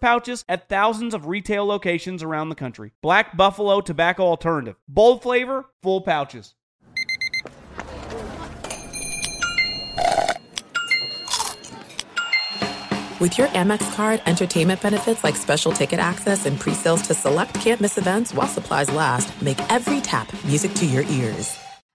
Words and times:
pouches 0.00 0.44
at 0.48 0.68
thousands 0.68 1.14
of 1.14 1.26
retail 1.26 1.64
locations 1.64 2.22
around 2.22 2.48
the 2.48 2.54
country. 2.54 2.92
Black 3.02 3.36
Buffalo 3.36 3.80
Tobacco 3.80 4.24
Alternative. 4.24 4.76
Bold 4.88 5.22
flavor, 5.22 5.66
full 5.82 6.00
pouches. 6.00 6.54
With 13.20 13.38
your 13.38 13.46
Amex 13.48 13.94
card, 13.94 14.20
entertainment 14.26 14.82
benefits 14.82 15.24
like 15.24 15.36
special 15.36 15.72
ticket 15.72 15.98
access 15.98 16.44
and 16.44 16.60
pre-sales 16.60 17.02
to 17.06 17.14
select 17.14 17.54
campus 17.54 17.96
events 17.96 18.34
while 18.34 18.48
supplies 18.48 18.90
last, 18.90 19.40
make 19.40 19.58
every 19.72 20.00
tap 20.00 20.30
music 20.44 20.74
to 20.74 20.84
your 20.84 21.04
ears. 21.04 21.63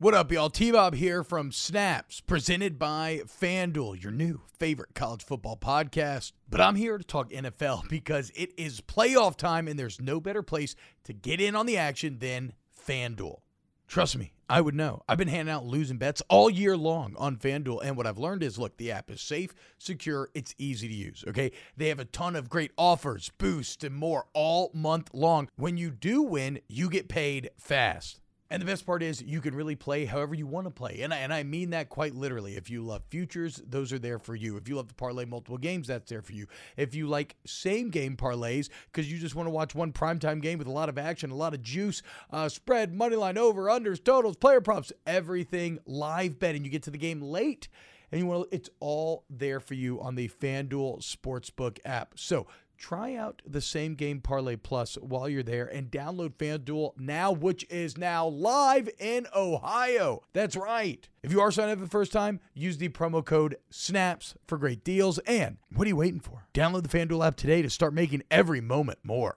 What 0.00 0.14
up, 0.14 0.32
y'all? 0.32 0.48
T 0.48 0.70
Bob 0.70 0.94
here 0.94 1.22
from 1.22 1.52
Snaps, 1.52 2.22
presented 2.22 2.78
by 2.78 3.20
FanDuel, 3.26 4.02
your 4.02 4.12
new 4.12 4.40
favorite 4.58 4.94
college 4.94 5.22
football 5.22 5.58
podcast. 5.58 6.32
But 6.48 6.62
I'm 6.62 6.76
here 6.76 6.96
to 6.96 7.04
talk 7.04 7.28
NFL 7.28 7.86
because 7.90 8.32
it 8.34 8.54
is 8.56 8.80
playoff 8.80 9.36
time 9.36 9.68
and 9.68 9.78
there's 9.78 10.00
no 10.00 10.18
better 10.18 10.42
place 10.42 10.74
to 11.04 11.12
get 11.12 11.38
in 11.38 11.54
on 11.54 11.66
the 11.66 11.76
action 11.76 12.18
than 12.18 12.54
FanDuel. 12.88 13.40
Trust 13.88 14.16
me, 14.16 14.32
I 14.48 14.62
would 14.62 14.74
know. 14.74 15.02
I've 15.06 15.18
been 15.18 15.28
handing 15.28 15.52
out 15.52 15.66
losing 15.66 15.98
bets 15.98 16.22
all 16.30 16.48
year 16.48 16.78
long 16.78 17.14
on 17.18 17.36
FanDuel, 17.36 17.84
and 17.84 17.94
what 17.94 18.06
I've 18.06 18.16
learned 18.16 18.42
is 18.42 18.58
look, 18.58 18.78
the 18.78 18.92
app 18.92 19.10
is 19.10 19.20
safe, 19.20 19.54
secure, 19.76 20.30
it's 20.32 20.54
easy 20.56 20.88
to 20.88 20.94
use, 20.94 21.24
okay? 21.28 21.52
They 21.76 21.88
have 21.88 22.00
a 22.00 22.06
ton 22.06 22.36
of 22.36 22.48
great 22.48 22.72
offers, 22.78 23.30
boosts, 23.36 23.84
and 23.84 23.94
more 23.94 24.24
all 24.32 24.70
month 24.72 25.10
long. 25.12 25.50
When 25.56 25.76
you 25.76 25.90
do 25.90 26.22
win, 26.22 26.60
you 26.68 26.88
get 26.88 27.10
paid 27.10 27.50
fast. 27.58 28.20
And 28.52 28.60
the 28.60 28.66
best 28.66 28.84
part 28.84 29.02
is 29.02 29.22
you 29.22 29.40
can 29.40 29.54
really 29.54 29.76
play 29.76 30.04
however 30.04 30.34
you 30.34 30.46
want 30.46 30.66
to 30.66 30.72
play. 30.72 31.02
And 31.02 31.14
I, 31.14 31.18
and 31.18 31.32
I 31.32 31.44
mean 31.44 31.70
that 31.70 31.88
quite 31.88 32.16
literally. 32.16 32.56
If 32.56 32.68
you 32.68 32.82
love 32.84 33.02
futures, 33.08 33.62
those 33.64 33.92
are 33.92 33.98
there 33.98 34.18
for 34.18 34.34
you. 34.34 34.56
If 34.56 34.68
you 34.68 34.74
love 34.74 34.88
to 34.88 34.94
parlay 34.94 35.24
multiple 35.24 35.56
games, 35.56 35.86
that's 35.86 36.10
there 36.10 36.20
for 36.20 36.32
you. 36.32 36.48
If 36.76 36.94
you 36.94 37.06
like 37.06 37.36
same 37.46 37.90
game 37.90 38.16
parlays 38.16 38.68
because 38.86 39.10
you 39.10 39.18
just 39.18 39.36
want 39.36 39.46
to 39.46 39.50
watch 39.50 39.76
one 39.76 39.92
primetime 39.92 40.42
game 40.42 40.58
with 40.58 40.66
a 40.66 40.72
lot 40.72 40.88
of 40.88 40.98
action, 40.98 41.30
a 41.30 41.36
lot 41.36 41.54
of 41.54 41.62
juice, 41.62 42.02
uh, 42.32 42.48
spread, 42.48 42.92
money 42.92 43.14
line, 43.14 43.38
over, 43.38 43.66
unders, 43.66 44.02
totals, 44.02 44.36
player 44.36 44.60
props, 44.60 44.92
everything 45.06 45.78
live 45.86 46.40
betting. 46.40 46.64
You 46.64 46.70
get 46.70 46.82
to 46.84 46.90
the 46.90 46.98
game 46.98 47.22
late 47.22 47.68
and 48.10 48.20
you 48.20 48.26
want 48.26 48.50
to, 48.50 48.56
it's 48.56 48.68
all 48.80 49.24
there 49.30 49.60
for 49.60 49.74
you 49.74 50.00
on 50.00 50.16
the 50.16 50.28
FanDuel 50.28 51.02
Sportsbook 51.02 51.78
app. 51.84 52.14
So 52.16 52.48
Try 52.80 53.14
out 53.14 53.42
the 53.46 53.60
same 53.60 53.94
game 53.94 54.22
parlay 54.22 54.56
plus 54.56 54.94
while 54.94 55.28
you're 55.28 55.42
there 55.42 55.66
and 55.66 55.90
download 55.90 56.32
FanDuel 56.36 56.98
now, 56.98 57.30
which 57.30 57.66
is 57.68 57.98
now 57.98 58.26
live 58.26 58.88
in 58.98 59.26
Ohio. 59.36 60.22
That's 60.32 60.56
right. 60.56 61.06
If 61.22 61.30
you 61.30 61.42
are 61.42 61.52
signing 61.52 61.72
up 61.72 61.78
for 61.78 61.84
the 61.84 61.90
first 61.90 62.10
time, 62.10 62.40
use 62.54 62.78
the 62.78 62.88
promo 62.88 63.22
code 63.22 63.56
SNAPS 63.68 64.34
for 64.46 64.56
great 64.56 64.82
deals. 64.82 65.18
And 65.20 65.58
what 65.74 65.84
are 65.84 65.90
you 65.90 65.96
waiting 65.96 66.20
for? 66.20 66.46
Download 66.54 66.82
the 66.82 66.88
FanDuel 66.88 67.24
app 67.24 67.36
today 67.36 67.60
to 67.60 67.68
start 67.68 67.92
making 67.92 68.22
every 68.30 68.62
moment 68.62 69.00
more. 69.02 69.36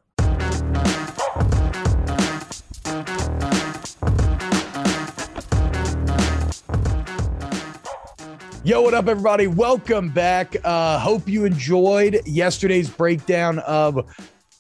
Yo, 8.66 8.81
what 8.81 8.94
up, 8.94 9.09
everybody? 9.09 9.46
Welcome 9.47 10.07
back. 10.07 10.56
Uh, 10.63 10.97
hope 10.97 11.28
you 11.28 11.44
enjoyed 11.44 12.22
yesterday's 12.25 12.90
breakdown 12.90 13.59
of 13.59 13.96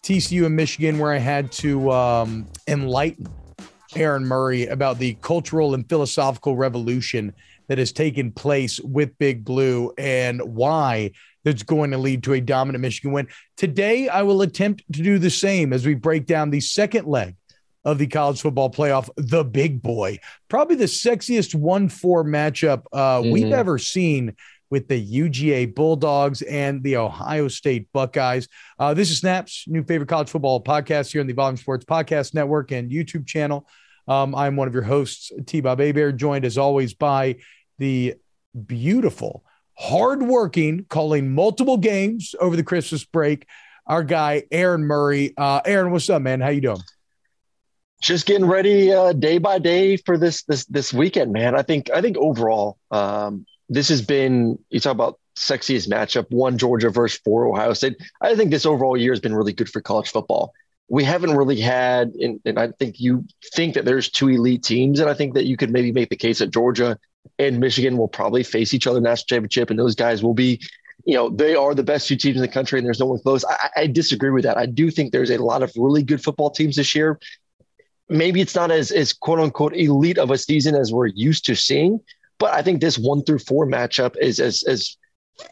TCU 0.01 0.45
and 0.45 0.53
Michigan, 0.57 0.99
where 0.99 1.13
I 1.13 1.19
had 1.19 1.53
to 1.53 1.89
um, 1.89 2.45
enlighten 2.67 3.27
Aaron 3.95 4.25
Murray 4.25 4.67
about 4.67 4.99
the 4.99 5.13
cultural 5.21 5.73
and 5.73 5.87
philosophical 5.87 6.57
revolution 6.57 7.33
that 7.69 7.77
has 7.77 7.93
taken 7.93 8.33
place 8.33 8.77
with 8.81 9.17
Big 9.19 9.45
Blue 9.45 9.93
and 9.97 10.41
why 10.41 11.11
that's 11.45 11.63
going 11.63 11.91
to 11.91 11.97
lead 11.97 12.23
to 12.23 12.33
a 12.33 12.41
dominant 12.41 12.81
Michigan 12.81 13.13
win. 13.13 13.29
Today, 13.55 14.09
I 14.09 14.23
will 14.23 14.41
attempt 14.41 14.83
to 14.91 15.01
do 15.01 15.17
the 15.17 15.29
same 15.29 15.71
as 15.71 15.85
we 15.85 15.93
break 15.93 16.25
down 16.25 16.49
the 16.49 16.59
second 16.59 17.07
leg 17.07 17.37
of 17.85 17.97
the 17.97 18.07
college 18.07 18.41
football 18.41 18.69
playoff, 18.69 19.09
the 19.17 19.43
big 19.43 19.81
boy. 19.81 20.19
Probably 20.49 20.75
the 20.75 20.85
sexiest 20.85 21.55
1 21.55 21.89
4 21.89 22.23
matchup 22.23 22.83
uh, 22.91 23.19
mm-hmm. 23.19 23.31
we've 23.31 23.51
ever 23.51 23.77
seen 23.77 24.35
with 24.69 24.87
the 24.87 25.05
UGA 25.05 25.75
Bulldogs 25.75 26.41
and 26.41 26.81
the 26.81 26.97
Ohio 26.97 27.47
State 27.47 27.87
Buckeyes. 27.93 28.47
Uh, 28.79 28.93
this 28.93 29.11
is 29.11 29.19
Snaps, 29.19 29.65
new 29.67 29.83
favorite 29.83 30.09
college 30.09 30.29
football 30.29 30.63
podcast 30.63 31.11
here 31.11 31.21
on 31.21 31.27
the 31.27 31.33
Volume 31.33 31.57
Sports 31.57 31.85
Podcast 31.85 32.33
Network 32.33 32.71
and 32.71 32.89
YouTube 32.89 33.27
channel. 33.27 33.67
Um, 34.07 34.33
I'm 34.33 34.55
one 34.55 34.67
of 34.67 34.73
your 34.73 34.83
hosts, 34.83 35.31
T 35.45 35.61
Bob 35.61 35.79
Hebert, 35.79 36.17
joined 36.17 36.43
as 36.43 36.57
always 36.57 36.95
by 36.95 37.35
the 37.77 38.15
beautiful, 38.65 39.45
hardworking, 39.75 40.85
calling 40.89 41.33
multiple 41.33 41.77
games 41.77 42.33
over 42.39 42.55
the 42.55 42.63
Christmas 42.63 43.05
break. 43.05 43.45
Our 43.85 44.03
guy 44.03 44.43
Aaron 44.51 44.85
Murray. 44.85 45.33
Uh, 45.37 45.61
Aaron, 45.65 45.91
what's 45.91 46.09
up, 46.09 46.21
man? 46.21 46.41
How 46.41 46.49
you 46.49 46.61
doing? 46.61 46.81
Just 48.03 48.25
getting 48.25 48.45
ready 48.45 48.91
uh, 48.93 49.13
day 49.13 49.37
by 49.37 49.57
day 49.57 49.95
for 49.95 50.17
this 50.17 50.43
this 50.43 50.65
this 50.65 50.93
weekend, 50.93 51.31
man. 51.31 51.55
I 51.55 51.61
think 51.61 51.89
I 51.89 52.01
think 52.01 52.17
overall, 52.17 52.77
um, 52.91 53.45
this 53.69 53.87
has 53.87 54.01
been 54.01 54.59
you 54.69 54.79
talk 54.81 54.91
about 54.91 55.19
sexiest 55.37 55.87
matchup 55.87 56.29
one 56.29 56.57
Georgia 56.57 56.89
versus 56.89 57.19
four 57.23 57.47
Ohio 57.47 57.73
State. 57.73 57.95
I 58.21 58.35
think 58.35 58.51
this 58.51 58.65
overall 58.65 58.97
year 58.97 59.13
has 59.13 59.21
been 59.21 59.33
really 59.33 59.53
good 59.53 59.69
for 59.69 59.81
college 59.81 60.09
football. 60.11 60.53
We 60.89 61.05
haven't 61.05 61.35
really 61.35 61.59
had, 61.59 62.09
and, 62.09 62.41
and 62.45 62.59
I 62.59 62.67
think 62.77 62.99
you 62.99 63.25
think 63.55 63.73
that 63.75 63.85
there's 63.85 64.09
two 64.09 64.27
elite 64.27 64.63
teams, 64.63 64.99
and 64.99 65.09
I 65.09 65.13
think 65.13 65.33
that 65.35 65.45
you 65.45 65.55
could 65.55 65.71
maybe 65.71 65.93
make 65.93 66.09
the 66.09 66.17
case 66.17 66.39
that 66.39 66.51
Georgia 66.51 66.99
and 67.39 67.59
Michigan 67.59 67.97
will 67.97 68.09
probably 68.09 68.43
face 68.43 68.73
each 68.73 68.85
other 68.85 68.99
national 68.99 69.27
championship, 69.27 69.69
and 69.69 69.79
those 69.79 69.95
guys 69.95 70.21
will 70.21 70.33
be 70.33 70.59
you 71.05 71.15
know, 71.15 71.29
they 71.29 71.53
are 71.53 71.75
the 71.75 71.83
best 71.83 72.07
two 72.07 72.15
teams 72.15 72.37
in 72.37 72.41
the 72.41 72.47
country 72.47 72.79
and 72.79 72.85
there's 72.85 72.99
no 72.99 73.07
one 73.07 73.19
close. 73.19 73.43
I, 73.43 73.69
I, 73.75 73.87
disagree 73.87 74.29
with 74.29 74.45
that. 74.45 74.57
I 74.57 74.65
do 74.65 74.89
think 74.89 75.11
there's 75.11 75.31
a 75.31 75.37
lot 75.37 75.61
of 75.61 75.71
really 75.75 76.01
good 76.01 76.23
football 76.23 76.49
teams 76.49 76.77
this 76.77 76.95
year 76.95 77.19
maybe 78.09 78.41
it's 78.41 78.55
not 78.55 78.71
as 78.71 78.91
as 78.91 79.13
quote 79.13 79.39
unquote 79.39 79.75
elite 79.75 80.17
of 80.17 80.31
a 80.31 80.37
season 80.37 80.75
as 80.75 80.91
we're 80.91 81.07
used 81.07 81.45
to 81.45 81.55
seeing, 81.55 81.99
but 82.39 82.53
I 82.53 82.61
think 82.61 82.81
this 82.81 82.97
one 82.97 83.23
through 83.23 83.39
four 83.39 83.65
matchup 83.65 84.15
is 84.19 84.39
as 84.39 84.63
as 84.63 84.97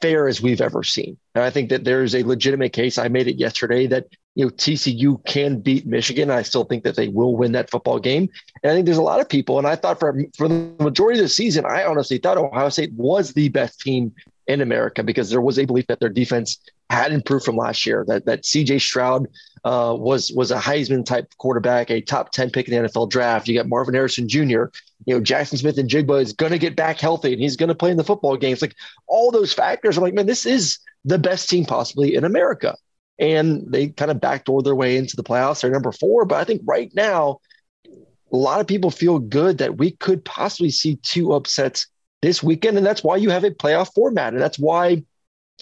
fair 0.01 0.27
as 0.27 0.41
we've 0.41 0.61
ever 0.61 0.83
seen. 0.83 1.17
And 1.35 1.43
I 1.43 1.49
think 1.49 1.69
that 1.69 1.83
there's 1.83 2.13
a 2.15 2.23
legitimate 2.23 2.73
case. 2.73 2.97
I 2.97 3.07
made 3.07 3.27
it 3.27 3.37
yesterday 3.37 3.87
that 3.87 4.07
you 4.35 4.45
know 4.45 4.51
TCU 4.51 5.23
can 5.25 5.59
beat 5.59 5.85
Michigan. 5.85 6.29
I 6.29 6.43
still 6.43 6.63
think 6.63 6.83
that 6.83 6.95
they 6.95 7.07
will 7.07 7.35
win 7.35 7.51
that 7.53 7.69
football 7.69 7.99
game. 7.99 8.29
And 8.63 8.71
I 8.71 8.75
think 8.75 8.85
there's 8.85 8.97
a 8.97 9.01
lot 9.01 9.19
of 9.19 9.29
people, 9.29 9.57
and 9.57 9.67
I 9.67 9.75
thought 9.75 9.99
for 9.99 10.21
for 10.37 10.47
the 10.47 10.71
majority 10.79 11.19
of 11.19 11.25
the 11.25 11.29
season, 11.29 11.65
I 11.65 11.83
honestly 11.83 12.17
thought 12.17 12.37
Ohio 12.37 12.69
State 12.69 12.93
was 12.93 13.33
the 13.33 13.49
best 13.49 13.79
team 13.79 14.13
in 14.47 14.61
America 14.61 15.03
because 15.03 15.29
there 15.29 15.41
was 15.41 15.57
a 15.57 15.65
belief 15.65 15.87
that 15.87 15.99
their 15.99 16.09
defense 16.09 16.59
had 16.89 17.11
improved 17.11 17.45
from 17.45 17.57
last 17.57 17.85
year. 17.85 18.03
That 18.07 18.25
that 18.25 18.43
CJ 18.43 18.81
Stroud 18.81 19.27
uh, 19.63 19.95
was 19.97 20.31
was 20.31 20.51
a 20.51 20.57
Heisman 20.57 21.05
type 21.05 21.33
quarterback, 21.37 21.91
a 21.91 22.01
top 22.01 22.31
10 22.31 22.49
pick 22.49 22.67
in 22.67 22.83
the 22.83 22.89
NFL 22.89 23.09
draft. 23.09 23.47
You 23.47 23.55
got 23.55 23.67
Marvin 23.67 23.93
Harrison 23.93 24.27
Jr. 24.27 24.65
You 25.05 25.15
know, 25.15 25.19
Jackson 25.19 25.57
Smith-Njigba 25.57 26.21
is 26.21 26.33
going 26.33 26.51
to 26.51 26.59
get 26.59 26.75
back 26.75 26.99
healthy 26.99 27.33
and 27.33 27.41
he's 27.41 27.57
going 27.57 27.69
to 27.69 27.75
play 27.75 27.91
in 27.91 27.97
the 27.97 28.03
football 28.03 28.37
games. 28.37 28.61
Like 28.61 28.75
all 29.07 29.31
those 29.31 29.53
factors, 29.53 29.97
I'm 29.97 30.03
like, 30.03 30.13
man, 30.13 30.25
this 30.25 30.45
is 30.45 30.79
the 31.05 31.19
best 31.19 31.49
team 31.49 31.65
possibly 31.65 32.15
in 32.15 32.23
America. 32.23 32.75
And 33.19 33.71
they 33.71 33.89
kind 33.89 34.09
of 34.09 34.19
backdoor 34.19 34.63
their 34.63 34.75
way 34.75 34.97
into 34.97 35.15
the 35.15 35.23
playoffs. 35.23 35.61
They're 35.61 35.71
number 35.71 35.91
four. 35.91 36.25
But 36.25 36.39
I 36.39 36.43
think 36.43 36.61
right 36.65 36.91
now, 36.95 37.39
a 37.85 38.37
lot 38.37 38.61
of 38.61 38.67
people 38.67 38.89
feel 38.89 39.19
good 39.19 39.59
that 39.59 39.77
we 39.77 39.91
could 39.91 40.23
possibly 40.25 40.71
see 40.71 40.95
two 40.97 41.33
upsets 41.33 41.87
this 42.21 42.41
weekend. 42.41 42.77
And 42.77 42.85
that's 42.85 43.03
why 43.03 43.17
you 43.17 43.29
have 43.29 43.43
a 43.43 43.51
playoff 43.51 43.93
format. 43.93 44.33
And 44.33 44.41
that's 44.41 44.57
why 44.57 45.03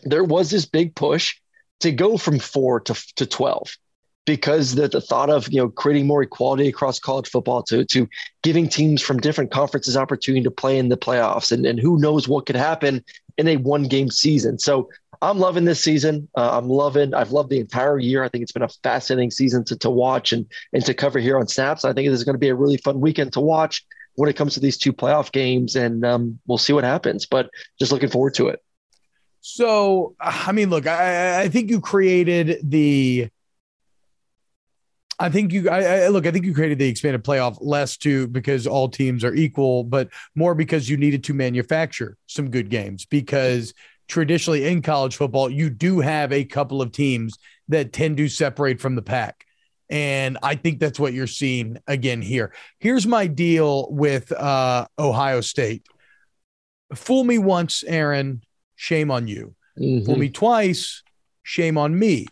there 0.03 0.23
was 0.23 0.49
this 0.49 0.65
big 0.65 0.95
push 0.95 1.35
to 1.81 1.91
go 1.91 2.17
from 2.17 2.39
four 2.39 2.79
to, 2.81 2.93
to 3.15 3.25
12 3.25 3.75
because 4.29 4.75
the, 4.75 4.87
the 4.87 5.01
thought 5.01 5.31
of 5.31 5.51
you 5.51 5.59
know 5.59 5.69
creating 5.69 6.05
more 6.05 6.21
equality 6.21 6.67
across 6.67 6.99
college 6.99 7.27
football 7.27 7.63
to 7.63 7.83
to 7.83 8.07
giving 8.43 8.69
teams 8.69 9.01
from 9.01 9.17
different 9.17 9.49
conferences 9.49 9.97
opportunity 9.97 10.43
to 10.43 10.51
play 10.51 10.77
in 10.77 10.89
the 10.89 10.97
playoffs 10.97 11.51
and, 11.51 11.65
and 11.65 11.79
who 11.79 11.99
knows 11.99 12.27
what 12.27 12.45
could 12.45 12.55
happen 12.55 13.03
in 13.39 13.47
a 13.47 13.57
one 13.57 13.85
game 13.85 14.11
season. 14.11 14.59
So 14.59 14.87
i'm 15.23 15.39
loving 15.39 15.65
this 15.65 15.83
season. 15.83 16.29
Uh, 16.37 16.51
i'm 16.55 16.69
loving 16.69 17.11
i've 17.15 17.31
loved 17.31 17.49
the 17.49 17.59
entire 17.59 17.97
year. 17.97 18.23
I 18.23 18.29
think 18.29 18.43
it's 18.43 18.51
been 18.51 18.61
a 18.61 18.69
fascinating 18.83 19.31
season 19.31 19.65
to, 19.65 19.75
to 19.77 19.89
watch 19.89 20.31
and 20.31 20.45
and 20.73 20.85
to 20.85 20.93
cover 20.93 21.17
here 21.17 21.39
on 21.39 21.47
snaps. 21.47 21.83
I 21.83 21.91
think 21.91 22.07
this 22.07 22.19
is 22.19 22.23
going 22.23 22.35
to 22.35 22.39
be 22.39 22.49
a 22.49 22.55
really 22.55 22.77
fun 22.77 23.01
weekend 23.01 23.33
to 23.33 23.39
watch 23.39 23.83
when 24.13 24.29
it 24.29 24.35
comes 24.35 24.53
to 24.53 24.59
these 24.59 24.77
two 24.77 24.93
playoff 24.93 25.31
games 25.31 25.75
and 25.75 26.05
um, 26.05 26.37
we'll 26.45 26.59
see 26.59 26.73
what 26.73 26.83
happens 26.83 27.25
but 27.25 27.49
just 27.79 27.91
looking 27.91 28.09
forward 28.09 28.35
to 28.35 28.49
it. 28.49 28.61
So 29.41 30.13
i 30.19 30.51
mean 30.51 30.69
look 30.69 30.85
i, 30.85 31.41
I 31.41 31.49
think 31.49 31.71
you 31.71 31.81
created 31.81 32.59
the 32.61 33.29
I 35.19 35.29
think 35.29 35.51
you, 35.51 35.69
I, 35.69 36.03
I, 36.03 36.07
look, 36.07 36.25
I 36.25 36.31
think 36.31 36.45
you 36.45 36.53
created 36.53 36.79
the 36.79 36.87
expanded 36.87 37.23
playoff 37.23 37.57
less 37.59 37.97
too 37.97 38.27
because 38.27 38.65
all 38.65 38.87
teams 38.87 39.23
are 39.23 39.33
equal, 39.33 39.83
but 39.83 40.09
more 40.33 40.55
because 40.55 40.89
you 40.89 40.95
needed 40.95 41.25
to 41.25 41.33
manufacture 41.33 42.17
some 42.27 42.49
good 42.49 42.69
games 42.69 43.05
because 43.05 43.73
traditionally 44.07 44.65
in 44.65 44.81
college 44.81 45.17
football, 45.17 45.49
you 45.49 45.69
do 45.69 45.99
have 45.99 46.31
a 46.31 46.45
couple 46.45 46.81
of 46.81 46.91
teams 46.91 47.37
that 47.67 47.91
tend 47.91 48.17
to 48.17 48.29
separate 48.29 48.79
from 48.79 48.95
the 48.95 49.01
pack. 49.01 49.45
And 49.89 50.37
I 50.43 50.55
think 50.55 50.79
that's 50.79 50.99
what 50.99 51.13
you're 51.13 51.27
seeing 51.27 51.77
again 51.87 52.21
here. 52.21 52.53
Here's 52.79 53.07
my 53.07 53.27
deal 53.27 53.91
with 53.91 54.31
uh, 54.31 54.87
Ohio 54.97 55.41
State. 55.41 55.85
Fool 56.93 57.23
me 57.23 57.37
once, 57.37 57.83
Aaron, 57.83 58.43
shame 58.75 59.11
on 59.11 59.27
you. 59.27 59.55
Mm-hmm. 59.79 60.05
Fool 60.05 60.15
me 60.15 60.29
twice, 60.29 61.03
shame 61.43 61.77
on 61.77 61.97
me. 61.97 62.27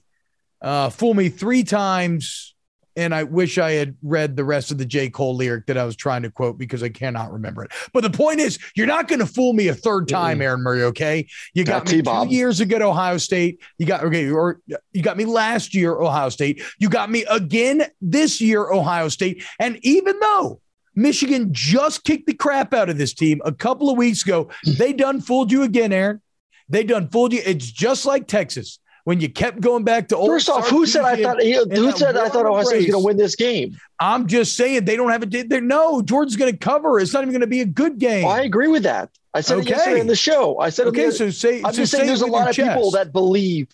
Uh, 0.61 0.89
fool 0.89 1.13
me 1.13 1.29
three 1.29 1.63
times, 1.63 2.55
and 2.97 3.13
I 3.13 3.23
wish 3.23 3.59
I 3.59 3.73
had 3.73 3.95
read 4.01 4.35
the 4.35 4.43
rest 4.43 4.71
of 4.71 4.79
the 4.79 4.85
J. 4.85 5.09
Cole 5.09 5.35
lyric 5.35 5.67
that 5.67 5.77
I 5.77 5.85
was 5.85 5.95
trying 5.95 6.23
to 6.23 6.31
quote 6.31 6.57
because 6.57 6.81
I 6.81 6.89
cannot 6.89 7.31
remember 7.31 7.63
it. 7.63 7.71
But 7.93 8.01
the 8.01 8.09
point 8.09 8.39
is, 8.39 8.57
you're 8.75 8.87
not 8.87 9.07
going 9.07 9.19
to 9.19 9.27
fool 9.27 9.53
me 9.53 9.67
a 9.67 9.75
third 9.75 10.07
time, 10.07 10.41
Aaron 10.41 10.61
Murray. 10.61 10.83
Okay, 10.83 11.27
you 11.53 11.63
got 11.63 11.89
me 11.89 12.01
two 12.01 12.27
years 12.27 12.59
ago 12.59 12.77
at 12.77 12.81
Ohio 12.81 13.17
State. 13.17 13.61
You 13.77 13.85
got 13.85 14.03
okay, 14.03 14.29
or 14.29 14.59
you 14.91 15.03
got 15.03 15.15
me 15.15 15.25
last 15.25 15.75
year, 15.75 15.93
Ohio 15.93 16.29
State. 16.29 16.61
You 16.79 16.89
got 16.89 17.11
me 17.11 17.23
again 17.29 17.83
this 18.01 18.41
year, 18.41 18.71
Ohio 18.71 19.09
State. 19.09 19.43
And 19.59 19.79
even 19.83 20.19
though 20.19 20.59
Michigan 20.95 21.49
just 21.51 22.03
kicked 22.03 22.25
the 22.25 22.33
crap 22.33 22.73
out 22.73 22.89
of 22.89 22.97
this 22.97 23.13
team 23.13 23.39
a 23.45 23.51
couple 23.51 23.91
of 23.91 23.97
weeks 23.97 24.23
ago, 24.23 24.49
they 24.65 24.91
done 24.91 25.21
fooled 25.21 25.51
you 25.51 25.61
again, 25.61 25.93
Aaron. 25.93 26.21
They 26.67 26.83
done 26.83 27.09
fooled 27.09 27.31
you. 27.31 27.41
It's 27.45 27.71
just 27.71 28.05
like 28.05 28.27
Texas 28.27 28.79
when 29.07 29.21
you 29.21 29.29
kept 29.29 29.61
going 29.61 29.85
back 29.85 30.09
to 30.09 30.17
old. 30.17 30.27
First 30.27 30.49
off, 30.49 30.67
who 30.67 30.85
said 30.85 31.05
I 31.05 31.23
thought 31.23 31.41
who 31.41 31.91
said 31.93 32.17
I 32.17 32.27
thought 32.27 32.45
Ohio 32.45 32.63
State 32.63 32.79
was 32.79 32.85
going 32.87 33.01
to 33.01 33.05
win 33.05 33.15
this 33.15 33.37
game? 33.37 33.77
I'm 34.01 34.27
just 34.27 34.57
saying 34.57 34.83
they 34.83 34.97
don't 34.97 35.09
have 35.11 35.23
it. 35.23 35.47
There, 35.49 35.61
no, 35.61 36.01
Georgia's 36.01 36.35
going 36.35 36.51
to 36.51 36.57
cover. 36.57 36.99
It's 36.99 37.13
not 37.13 37.21
even 37.21 37.31
going 37.31 37.39
to 37.39 37.47
be 37.47 37.61
a 37.61 37.65
good 37.65 37.99
game. 37.99 38.27
I 38.27 38.41
agree 38.41 38.67
with 38.67 38.83
that. 38.83 39.09
I 39.33 39.39
said 39.39 39.59
okay. 39.59 39.67
it 39.67 39.69
yesterday 39.77 39.99
in 40.01 40.07
the 40.07 40.15
show. 40.17 40.59
I 40.59 40.67
said 40.67 40.87
okay. 40.87 41.05
The, 41.05 41.11
so 41.13 41.29
say 41.29 41.61
I'm 41.63 41.71
so 41.71 41.83
just 41.83 41.93
saying 41.93 42.05
there's 42.05 42.21
a 42.21 42.27
lot 42.27 42.49
of 42.49 42.55
chest. 42.55 42.69
people 42.69 42.91
that 42.91 43.13
believe. 43.13 43.69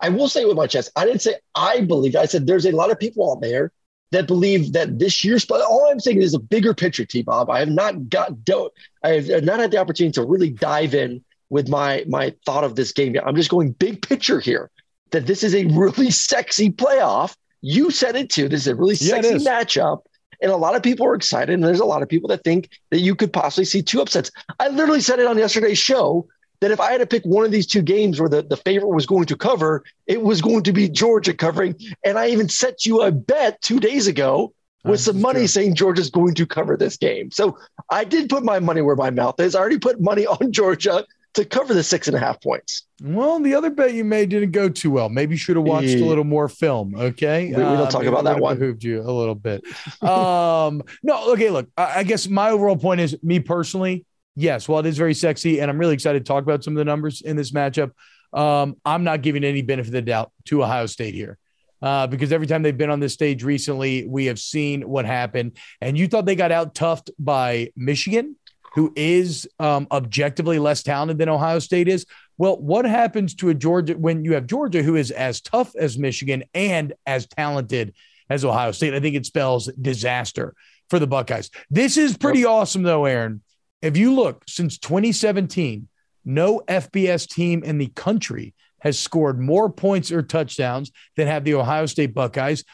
I 0.00 0.08
will 0.08 0.26
say 0.26 0.44
with 0.44 0.56
my 0.56 0.66
chest. 0.66 0.90
I 0.96 1.04
didn't 1.04 1.22
say 1.22 1.36
I 1.54 1.82
believe. 1.82 2.16
I 2.16 2.24
said 2.24 2.48
there's 2.48 2.66
a 2.66 2.72
lot 2.72 2.90
of 2.90 2.98
people 2.98 3.30
out 3.30 3.42
there 3.42 3.70
that 4.10 4.26
believe 4.26 4.72
that 4.72 4.98
this 4.98 5.22
year's. 5.22 5.44
But 5.44 5.60
all 5.60 5.88
I'm 5.88 6.00
saying 6.00 6.20
is 6.20 6.34
a 6.34 6.40
bigger 6.40 6.74
picture, 6.74 7.04
T. 7.04 7.22
Bob. 7.22 7.48
I 7.48 7.60
have 7.60 7.68
not 7.68 8.08
got. 8.08 8.44
Don't. 8.44 8.72
I 9.04 9.20
have 9.20 9.44
not 9.44 9.60
had 9.60 9.70
the 9.70 9.78
opportunity 9.78 10.14
to 10.14 10.24
really 10.24 10.50
dive 10.50 10.96
in 10.96 11.23
with 11.50 11.68
my 11.68 12.04
my 12.08 12.34
thought 12.46 12.64
of 12.64 12.76
this 12.76 12.92
game. 12.92 13.16
I'm 13.24 13.36
just 13.36 13.50
going 13.50 13.72
big 13.72 14.02
picture 14.02 14.40
here 14.40 14.70
that 15.10 15.26
this 15.26 15.42
is 15.42 15.54
a 15.54 15.64
really 15.66 16.10
sexy 16.30 16.70
playoff. 16.70 17.36
You 17.60 17.90
said 17.90 18.16
it 18.16 18.30
too. 18.30 18.48
This 18.48 18.62
is 18.62 18.68
a 18.68 18.74
really 18.74 18.96
yeah, 18.96 19.20
sexy 19.20 19.44
matchup. 19.44 20.02
And 20.42 20.50
a 20.50 20.56
lot 20.56 20.74
of 20.74 20.82
people 20.82 21.06
are 21.06 21.14
excited. 21.14 21.54
And 21.54 21.64
there's 21.64 21.80
a 21.80 21.84
lot 21.84 22.02
of 22.02 22.08
people 22.08 22.28
that 22.28 22.44
think 22.44 22.68
that 22.90 22.98
you 22.98 23.14
could 23.14 23.32
possibly 23.32 23.64
see 23.64 23.82
two 23.82 24.02
upsets. 24.02 24.30
I 24.58 24.68
literally 24.68 25.00
said 25.00 25.18
it 25.18 25.26
on 25.26 25.38
yesterday's 25.38 25.78
show 25.78 26.28
that 26.60 26.70
if 26.70 26.80
I 26.80 26.92
had 26.92 27.00
to 27.00 27.06
pick 27.06 27.24
one 27.24 27.44
of 27.44 27.50
these 27.50 27.66
two 27.66 27.82
games 27.82 28.20
where 28.20 28.28
the, 28.28 28.42
the 28.42 28.56
favorite 28.56 28.88
was 28.88 29.06
going 29.06 29.26
to 29.26 29.36
cover, 29.36 29.84
it 30.06 30.22
was 30.22 30.42
going 30.42 30.62
to 30.64 30.72
be 30.72 30.88
Georgia 30.88 31.34
covering. 31.34 31.76
And 32.04 32.18
I 32.18 32.28
even 32.28 32.48
set 32.48 32.84
you 32.84 33.02
a 33.02 33.12
bet 33.12 33.60
two 33.62 33.80
days 33.80 34.06
ago 34.06 34.52
with 34.84 35.00
some 35.00 35.20
money 35.20 35.40
true. 35.40 35.46
saying 35.48 35.74
Georgia's 35.74 36.10
going 36.10 36.34
to 36.34 36.46
cover 36.46 36.76
this 36.76 36.96
game. 36.96 37.30
So 37.30 37.58
I 37.90 38.04
did 38.04 38.28
put 38.28 38.44
my 38.44 38.58
money 38.58 38.82
where 38.82 38.96
my 38.96 39.10
mouth 39.10 39.40
is. 39.40 39.54
I 39.54 39.60
already 39.60 39.78
put 39.78 40.00
money 40.00 40.26
on 40.40 40.52
Georgia 40.52 41.04
to 41.34 41.44
cover 41.44 41.74
the 41.74 41.82
six 41.82 42.06
and 42.08 42.16
a 42.16 42.20
half 42.20 42.40
points. 42.40 42.86
Well, 43.02 43.40
the 43.40 43.54
other 43.54 43.70
bet 43.70 43.92
you 43.92 44.04
made 44.04 44.30
didn't 44.30 44.52
go 44.52 44.68
too 44.68 44.90
well. 44.90 45.08
Maybe 45.08 45.34
you 45.34 45.38
should 45.38 45.56
have 45.56 45.64
watched 45.64 45.88
yeah. 45.88 46.04
a 46.04 46.06
little 46.06 46.24
more 46.24 46.48
film. 46.48 46.94
Okay, 46.94 47.46
we, 47.46 47.56
we 47.56 47.62
don't 47.62 47.78
uh, 47.78 47.90
talk 47.90 48.04
about 48.04 48.24
that 48.24 48.38
one. 48.38 48.56
Behooved 48.56 48.84
you 48.84 49.00
a 49.00 49.10
little 49.10 49.34
bit. 49.34 49.64
um, 50.02 50.82
no, 51.02 51.32
okay. 51.32 51.50
Look, 51.50 51.68
I, 51.76 52.00
I 52.00 52.02
guess 52.04 52.28
my 52.28 52.50
overall 52.50 52.76
point 52.76 53.00
is, 53.00 53.16
me 53.22 53.40
personally, 53.40 54.06
yes. 54.36 54.68
While 54.68 54.80
it 54.80 54.86
is 54.86 54.96
very 54.96 55.14
sexy, 55.14 55.60
and 55.60 55.70
I'm 55.70 55.78
really 55.78 55.94
excited 55.94 56.20
to 56.20 56.24
talk 56.24 56.42
about 56.42 56.62
some 56.62 56.74
of 56.74 56.78
the 56.78 56.84
numbers 56.84 57.20
in 57.20 57.36
this 57.36 57.50
matchup, 57.50 57.90
um, 58.32 58.76
I'm 58.84 59.04
not 59.04 59.22
giving 59.22 59.44
any 59.44 59.62
benefit 59.62 59.88
of 59.88 59.92
the 59.92 60.02
doubt 60.02 60.32
to 60.46 60.62
Ohio 60.62 60.86
State 60.86 61.14
here. 61.14 61.38
Uh, 61.82 62.06
because 62.06 62.32
every 62.32 62.46
time 62.46 62.62
they've 62.62 62.78
been 62.78 62.88
on 62.88 62.98
this 62.98 63.12
stage 63.12 63.44
recently, 63.44 64.06
we 64.06 64.24
have 64.26 64.38
seen 64.38 64.88
what 64.88 65.04
happened. 65.04 65.58
And 65.82 65.98
you 65.98 66.08
thought 66.08 66.24
they 66.24 66.34
got 66.34 66.50
out 66.50 66.74
toughed 66.74 67.10
by 67.18 67.72
Michigan 67.76 68.36
who 68.74 68.92
is 68.96 69.48
um, 69.60 69.86
objectively 69.92 70.58
less 70.58 70.82
talented 70.82 71.18
than 71.18 71.28
Ohio 71.28 71.60
State 71.60 71.88
is. 71.88 72.06
Well, 72.38 72.56
what 72.56 72.84
happens 72.84 73.34
to 73.36 73.50
a 73.50 73.54
Georgia 73.54 73.94
when 73.94 74.24
you 74.24 74.34
have 74.34 74.46
Georgia 74.46 74.82
who 74.82 74.96
is 74.96 75.10
as 75.12 75.40
tough 75.40 75.74
as 75.76 75.96
Michigan 75.96 76.44
and 76.54 76.92
as 77.06 77.26
talented 77.26 77.94
as 78.28 78.44
Ohio 78.44 78.72
State? 78.72 78.92
I 78.92 79.00
think 79.00 79.14
it 79.14 79.26
spells 79.26 79.70
disaster 79.80 80.54
for 80.90 80.98
the 80.98 81.06
Buckeyes. 81.06 81.50
This 81.70 81.96
is 81.96 82.16
pretty 82.16 82.40
yep. 82.40 82.48
awesome, 82.48 82.82
though, 82.82 83.04
Aaron. 83.04 83.42
If 83.80 83.96
you 83.96 84.14
look 84.14 84.42
since 84.48 84.78
2017, 84.78 85.88
no 86.24 86.60
FBS 86.66 87.28
team 87.28 87.62
in 87.62 87.78
the 87.78 87.88
country 87.88 88.54
has 88.80 88.98
scored 88.98 89.38
more 89.40 89.70
points 89.70 90.10
or 90.10 90.22
touchdowns 90.22 90.90
than 91.16 91.28
have 91.28 91.44
the 91.44 91.54
Ohio 91.54 91.86
State 91.86 92.12
Buckeyes. 92.12 92.64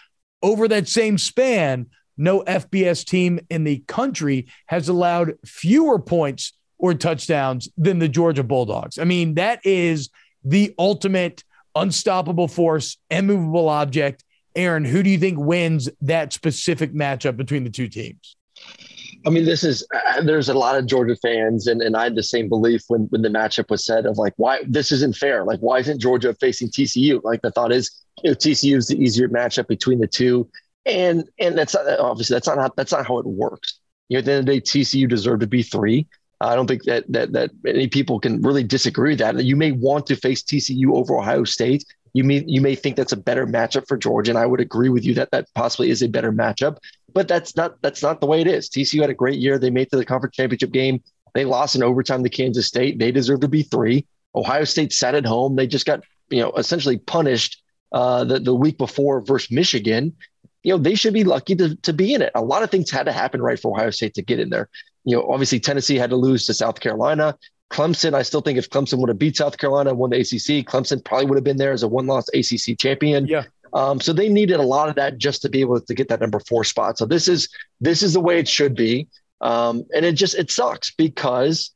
Over 0.43 0.67
that 0.69 0.89
same 0.89 1.19
span, 1.19 1.87
no 2.21 2.43
FBS 2.43 3.05
team 3.05 3.41
in 3.49 3.65
the 3.65 3.79
country 3.89 4.47
has 4.67 4.89
allowed 4.89 5.35
fewer 5.45 5.99
points 5.99 6.53
or 6.79 6.95
touchdowns 6.95 7.69
than 7.77 7.99
the 7.99 8.09
Georgia 8.09 8.43
Bulldogs. 8.43 8.99
I 8.99 9.05
mean, 9.05 9.35
that 9.35 9.61
is 9.65 10.11
the 10.45 10.75
ultimate 10.79 11.45
unstoppable 11.75 12.49
force, 12.49 12.99
immovable 13.11 13.69
object. 13.69 14.25
Aaron, 14.55 14.85
who 14.85 15.03
do 15.03 15.11
you 15.11 15.19
think 15.19 15.39
wins 15.39 15.89
that 16.03 16.33
specific 16.33 16.93
matchup 16.93 17.37
between 17.37 17.65
the 17.65 17.71
two 17.71 17.89
teams? 17.89 18.37
I 19.27 19.31
mean, 19.31 19.45
this 19.45 19.65
is 19.65 19.87
uh, 19.95 20.23
there's 20.23 20.49
a 20.49 20.55
lot 20.55 20.79
of 20.79 20.87
Georgia 20.87 21.15
fans, 21.17 21.67
and, 21.67 21.83
and 21.83 21.95
I 21.95 22.05
had 22.05 22.15
the 22.15 22.23
same 22.23 22.49
belief 22.49 22.83
when 22.89 23.03
when 23.11 23.21
the 23.23 23.29
matchup 23.29 23.71
was 23.71 23.85
said 23.85 24.07
of 24.07 24.17
like 24.17 24.33
why 24.37 24.63
this 24.67 24.91
isn't 24.93 25.17
fair. 25.17 25.45
Like 25.45 25.61
why 25.61 25.79
isn't 25.79 26.01
Georgia 26.01 26.35
facing 26.41 26.69
TCU? 26.69 27.23
Like 27.23 27.43
the 27.43 27.51
thought 27.51 27.71
is, 27.71 27.91
know, 28.25 28.35
TCU 28.35 28.77
is 28.77 28.89
the 28.89 29.03
easier 29.03 29.29
matchup 29.29 29.69
between 29.69 30.01
the 30.01 30.07
two 30.07 30.49
and 30.87 31.29
and 31.39 31.57
that's 31.57 31.75
obviously 31.75 32.35
that's 32.35 32.47
not 32.47 32.59
how 32.59 32.71
that's 32.77 32.93
not 32.93 33.07
how 33.07 33.19
it 33.19 33.27
works. 33.27 33.79
You 34.09 34.17
know, 34.17 34.19
at 34.21 34.25
the 34.25 34.33
end 34.33 34.41
of 34.41 34.47
the 34.47 34.53
day, 34.53 34.61
TCU 34.61 35.09
deserved 35.09 35.41
to 35.41 35.47
be 35.47 35.63
three. 35.63 36.07
I 36.41 36.55
don't 36.55 36.67
think 36.67 36.85
that 36.85 37.05
that 37.13 37.33
that 37.33 37.51
many 37.63 37.89
people 37.89 38.19
can 38.19 38.41
really 38.43 38.65
disagree 38.65 39.13
with 39.13 39.19
that. 39.19 39.45
You 39.45 39.57
may 39.57 39.73
want 39.73 40.07
to 40.07 40.17
face 40.17 40.43
TCU 40.43 40.95
over 40.95 41.17
Ohio 41.19 41.45
State. 41.45 41.85
You 42.15 42.25
may 42.25 42.43
you 42.47 42.61
may 42.61 42.75
think 42.75 42.97
that's 42.97 43.13
a 43.13 43.17
better 43.17 43.47
matchup 43.47 43.87
for 43.87 43.97
Georgia, 43.97 44.31
and 44.31 44.39
I 44.39 44.47
would 44.47 44.61
agree 44.61 44.89
with 44.89 45.05
you 45.05 45.15
that 45.15 45.31
that 45.33 45.49
possibly 45.55 45.91
is 45.91 46.03
a 46.03 46.09
better 46.09 46.33
matchup. 46.33 46.79
But 47.13 47.29
that's 47.29 47.57
not 47.57 47.81
that's 47.83 48.03
not 48.03 48.21
the 48.21 48.27
way 48.27 48.41
it 48.41 48.47
is. 48.47 48.69
TCU 48.69 49.01
had 49.01 49.11
a 49.11 49.15
great 49.15 49.39
year. 49.39 49.59
They 49.59 49.71
made 49.71 49.91
to 49.91 49.97
the 49.97 50.05
conference 50.05 50.35
championship 50.35 50.73
game. 50.73 51.03
They 51.35 51.45
lost 51.45 51.77
in 51.77 51.83
overtime 51.83 52.25
to 52.25 52.31
Kansas 52.31 52.67
State. 52.67 52.99
They 52.99 53.13
deserve 53.13 53.41
to 53.41 53.49
be 53.49 53.63
three. 53.63 54.07
Ohio 54.35 54.65
State 54.65 54.93
sat 54.93 55.15
at 55.15 55.27
home. 55.27 55.57
They 55.57 55.67
just 55.67 55.87
got 55.87 56.03
you 56.31 56.41
know 56.41 56.53
essentially 56.53 56.99
punished 56.99 57.63
uh, 57.93 58.25
the 58.25 58.41
the 58.41 58.55
week 58.55 58.79
before 58.79 59.21
versus 59.21 59.51
Michigan, 59.51 60.17
you 60.63 60.73
know, 60.73 60.79
they 60.79 60.95
should 60.95 61.15
be 61.15 61.25
lucky 61.25 61.55
to, 61.57 61.77
to 61.77 61.93
be 61.93 62.15
in 62.15 62.23
it. 62.23 62.33
A 62.35 62.43
lot 62.43 62.63
of 62.63 62.71
things 62.71 62.91
had 62.91 63.07
to 63.07 63.13
happen 63.13 63.41
right 63.43 63.59
for 63.59 63.77
Ohio 63.77 63.91
State 63.91 64.15
to 64.15 64.23
get 64.23 64.41
in 64.41 64.51
there. 64.51 64.69
You 65.05 65.17
know, 65.17 65.31
obviously 65.31 65.61
Tennessee 65.61 65.97
had 65.97 66.11
to 66.11 66.17
lose 66.17 66.45
to 66.47 66.55
South 66.55 66.81
Carolina. 66.81 67.37
Clemson, 67.71 68.15
I 68.15 68.23
still 68.23 68.41
think 68.41 68.59
if 68.59 68.69
Clemson 68.69 68.99
would 68.99 69.09
have 69.09 69.19
beat 69.19 69.37
South 69.37 69.57
Carolina 69.57 69.91
and 69.91 69.99
won 69.99 70.11
the 70.11 70.19
ACC, 70.19 70.67
Clemson 70.67 71.03
probably 71.05 71.27
would 71.27 71.37
have 71.37 71.45
been 71.45 71.57
there 71.57 71.73
as 71.73 71.83
a 71.83 71.89
one-loss 71.89 72.29
ACC 72.35 72.77
champion. 72.79 73.27
Yeah. 73.27 73.45
Um, 73.73 74.01
so 74.01 74.13
they 74.13 74.29
needed 74.29 74.59
a 74.59 74.65
lot 74.65 74.89
of 74.89 74.97
that 74.97 75.19
just 75.19 75.43
to 75.43 75.49
be 75.49 75.61
able 75.61 75.81
to 75.81 75.95
get 75.95 76.09
that 76.09 76.21
number 76.21 76.41
four 76.41 76.65
spot. 76.65 76.99
So 76.99 77.07
this 77.07 77.29
is 77.29 77.49
this 77.81 78.03
is 78.03 78.15
the 78.15 78.21
way 78.21 78.39
it 78.39 78.49
should 78.49 78.75
be. 78.75 79.07
Um, 79.41 79.85
and 79.95 80.05
it 80.05 80.15
just 80.15 80.35
it 80.35 80.51
sucks 80.51 80.91
because 80.91 81.71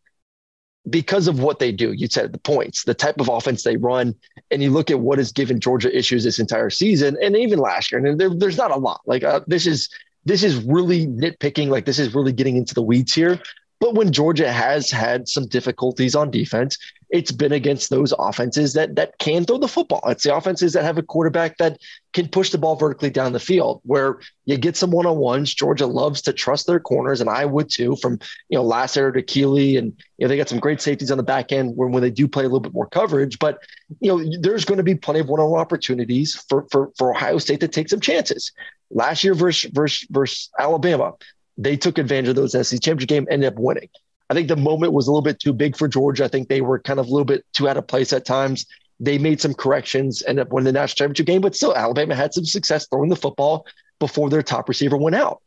because 0.91 1.29
of 1.29 1.41
what 1.41 1.59
they 1.59 1.73
do. 1.73 1.93
You 1.93 2.09
said 2.09 2.33
the 2.33 2.39
points, 2.39 2.85
the 2.85 2.95
type 2.95 3.21
of 3.21 3.29
offense 3.29 3.63
they 3.63 3.77
run, 3.77 4.15
and 4.51 4.63
you 4.63 4.71
look 4.71 4.91
at 4.91 5.01
what 5.01 5.19
has 5.19 5.33
given 5.33 5.61
Georgia 5.61 5.97
issues 5.97 6.25
this 6.25 6.39
entire 6.39 6.71
season, 6.71 7.17
and 7.23 7.37
even 7.37 7.59
last 7.59 7.91
year. 7.91 8.05
And 8.05 8.21
there, 8.21 8.31
there's 8.31 8.59
not 8.59 8.71
a 8.71 8.77
lot. 8.77 9.01
Like 9.07 9.25
uh, 9.25 9.41
this 9.47 9.67
is 9.67 9.89
this 10.25 10.43
is 10.43 10.63
really 10.65 11.07
nitpicking. 11.07 11.69
Like 11.69 11.85
this 11.85 11.99
is 11.99 12.15
really 12.15 12.33
getting 12.33 12.57
into 12.57 12.75
the 12.75 12.83
weeds 12.83 13.15
here. 13.15 13.41
But 13.81 13.95
when 13.95 14.13
Georgia 14.13 14.51
has 14.51 14.91
had 14.91 15.29
some 15.29 15.47
difficulties 15.47 16.15
on 16.15 16.31
defense, 16.31 16.79
it's 17.11 17.31
been 17.31 17.53
against 17.53 17.91
those 17.91 18.13
offenses 18.19 18.73
that 18.73 18.97
that 18.97 19.19
can 19.19 19.45
throw 19.45 19.59
the 19.59 19.69
football. 19.69 20.03
It's 20.07 20.25
the 20.25 20.35
offenses 20.35 20.73
that 20.73 20.83
have 20.83 20.99
a 20.99 21.03
quarterback 21.03 21.59
that 21.59 21.79
can 22.13 22.27
push 22.29 22.51
the 22.51 22.59
ball 22.59 22.75
vertically 22.75 23.11
down 23.11 23.33
the 23.33 23.39
field. 23.39 23.81
Where 23.85 24.19
you 24.47 24.57
get 24.57 24.77
some 24.77 24.91
one 24.91 25.07
on 25.07 25.19
ones. 25.19 25.55
Georgia 25.55 25.87
loves 25.87 26.23
to 26.23 26.33
trust 26.33 26.67
their 26.67 26.81
corners, 26.81 27.21
and 27.21 27.31
I 27.31 27.45
would 27.45 27.69
too. 27.71 27.95
From 27.97 28.19
you 28.49 28.59
know 28.59 28.65
Lassiter 28.65 29.13
to 29.13 29.23
Kelee, 29.23 29.79
and 29.79 29.93
you 30.19 30.25
know 30.25 30.29
they 30.29 30.37
got 30.37 30.49
some 30.49 30.59
great 30.59 30.81
safeties 30.81 31.11
on 31.11 31.19
the 31.19 31.23
back 31.23 31.53
end 31.53 31.77
when 31.77 31.93
when 31.93 32.03
they 32.03 32.11
do 32.11 32.27
play 32.27 32.43
a 32.43 32.49
little 32.49 32.61
bit 32.61 32.75
more 32.75 32.89
coverage. 32.89 33.39
But 33.39 33.59
you 34.01 34.09
know 34.09 34.39
there's 34.41 34.65
going 34.65 34.79
to 34.79 34.85
be 34.85 34.97
plenty 34.97 35.21
of 35.21 35.29
one 35.29 35.41
on 35.41 35.51
one 35.51 35.61
opportunities 35.61 36.35
for 36.49 36.67
for 36.71 36.91
for 36.97 37.15
Ohio 37.15 37.39
State 37.39 37.61
to 37.61 37.69
take 37.69 37.89
some 37.89 38.01
chances. 38.01 38.51
Last 38.91 39.23
year 39.23 39.35
versus 39.35 39.71
versus 39.73 40.09
versus 40.11 40.51
Alabama, 40.59 41.13
they 41.57 41.77
took 41.77 41.99
advantage 41.99 42.29
of 42.29 42.37
those 42.37 42.53
SEC 42.53 42.81
championship 42.81 43.09
game, 43.09 43.29
ended 43.31 43.53
up 43.53 43.59
winning. 43.59 43.89
I 44.31 44.35
think 44.35 44.49
the 44.49 44.57
moment 44.57 44.93
was 44.93 45.07
a 45.07 45.11
little 45.11 45.23
bit 45.23 45.39
too 45.39 45.53
big 45.53 45.77
for 45.77 45.87
Georgia. 45.87 46.25
I 46.25 46.29
think 46.29 46.49
they 46.49 46.61
were 46.61 46.79
kind 46.79 46.99
of 46.99 47.07
a 47.07 47.11
little 47.11 47.25
bit 47.25 47.45
too 47.53 47.69
out 47.69 47.77
of 47.77 47.87
place 47.87 48.13
at 48.13 48.25
times. 48.25 48.67
They 49.01 49.19
made 49.19 49.41
some 49.41 49.55
corrections, 49.55 50.23
ended 50.27 50.47
up 50.47 50.53
winning 50.53 50.67
the 50.67 50.73
national 50.73 50.97
championship 50.97 51.27
game, 51.27 51.41
but 51.41 51.55
still, 51.55 51.75
Alabama 51.75 52.15
had 52.15 52.33
some 52.33 52.45
success 52.45 52.87
throwing 52.87 53.11
the 53.11 53.17
football 53.17 53.67
before 53.99 54.31
their 54.31 54.43
top 54.43 54.69
receiver 54.69 54.97
went 54.97 55.17
out. 55.17 55.43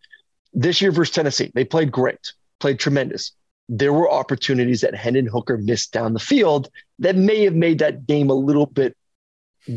This 0.53 0.81
year 0.81 0.91
versus 0.91 1.13
Tennessee, 1.13 1.51
they 1.53 1.65
played 1.65 1.91
great, 1.91 2.33
played 2.59 2.79
tremendous. 2.79 3.31
There 3.69 3.93
were 3.93 4.09
opportunities 4.09 4.81
that 4.81 4.95
Hendon 4.95 5.27
Hooker 5.27 5.57
missed 5.57 5.91
down 5.91 6.13
the 6.13 6.19
field 6.19 6.69
that 6.99 7.15
may 7.15 7.43
have 7.43 7.55
made 7.55 7.79
that 7.79 8.07
game 8.07 8.29
a 8.29 8.33
little 8.33 8.65
bit 8.65 8.95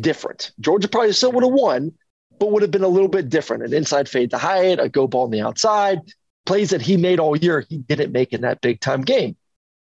different. 0.01 0.53
Georgia 0.61 0.89
probably 0.89 1.13
still 1.13 1.33
would 1.33 1.45
have 1.45 1.53
won, 1.53 1.93
but 2.39 2.53
would 2.53 2.63
have 2.63 2.71
been 2.71 2.85
a 2.85 2.89
little 2.89 3.09
bit 3.09 3.29
different. 3.29 3.65
An 3.65 3.75
inside 3.75 4.09
fade 4.09 4.31
to 4.31 4.39
Hyatt, 4.39 4.81
a 4.81 4.89
go 4.89 5.07
ball 5.07 5.25
on 5.25 5.31
the 5.31 5.41
outside, 5.41 6.01
plays 6.51 6.71
that 6.71 6.83
he 6.83 6.97
made 6.97 7.21
all 7.21 7.37
year, 7.37 7.65
he 7.69 7.79
didn't 7.79 8.11
make 8.11 8.33
in 8.33 8.41
that 8.41 8.61
big 8.61 8.81
time 8.81 9.03
game. 9.03 9.37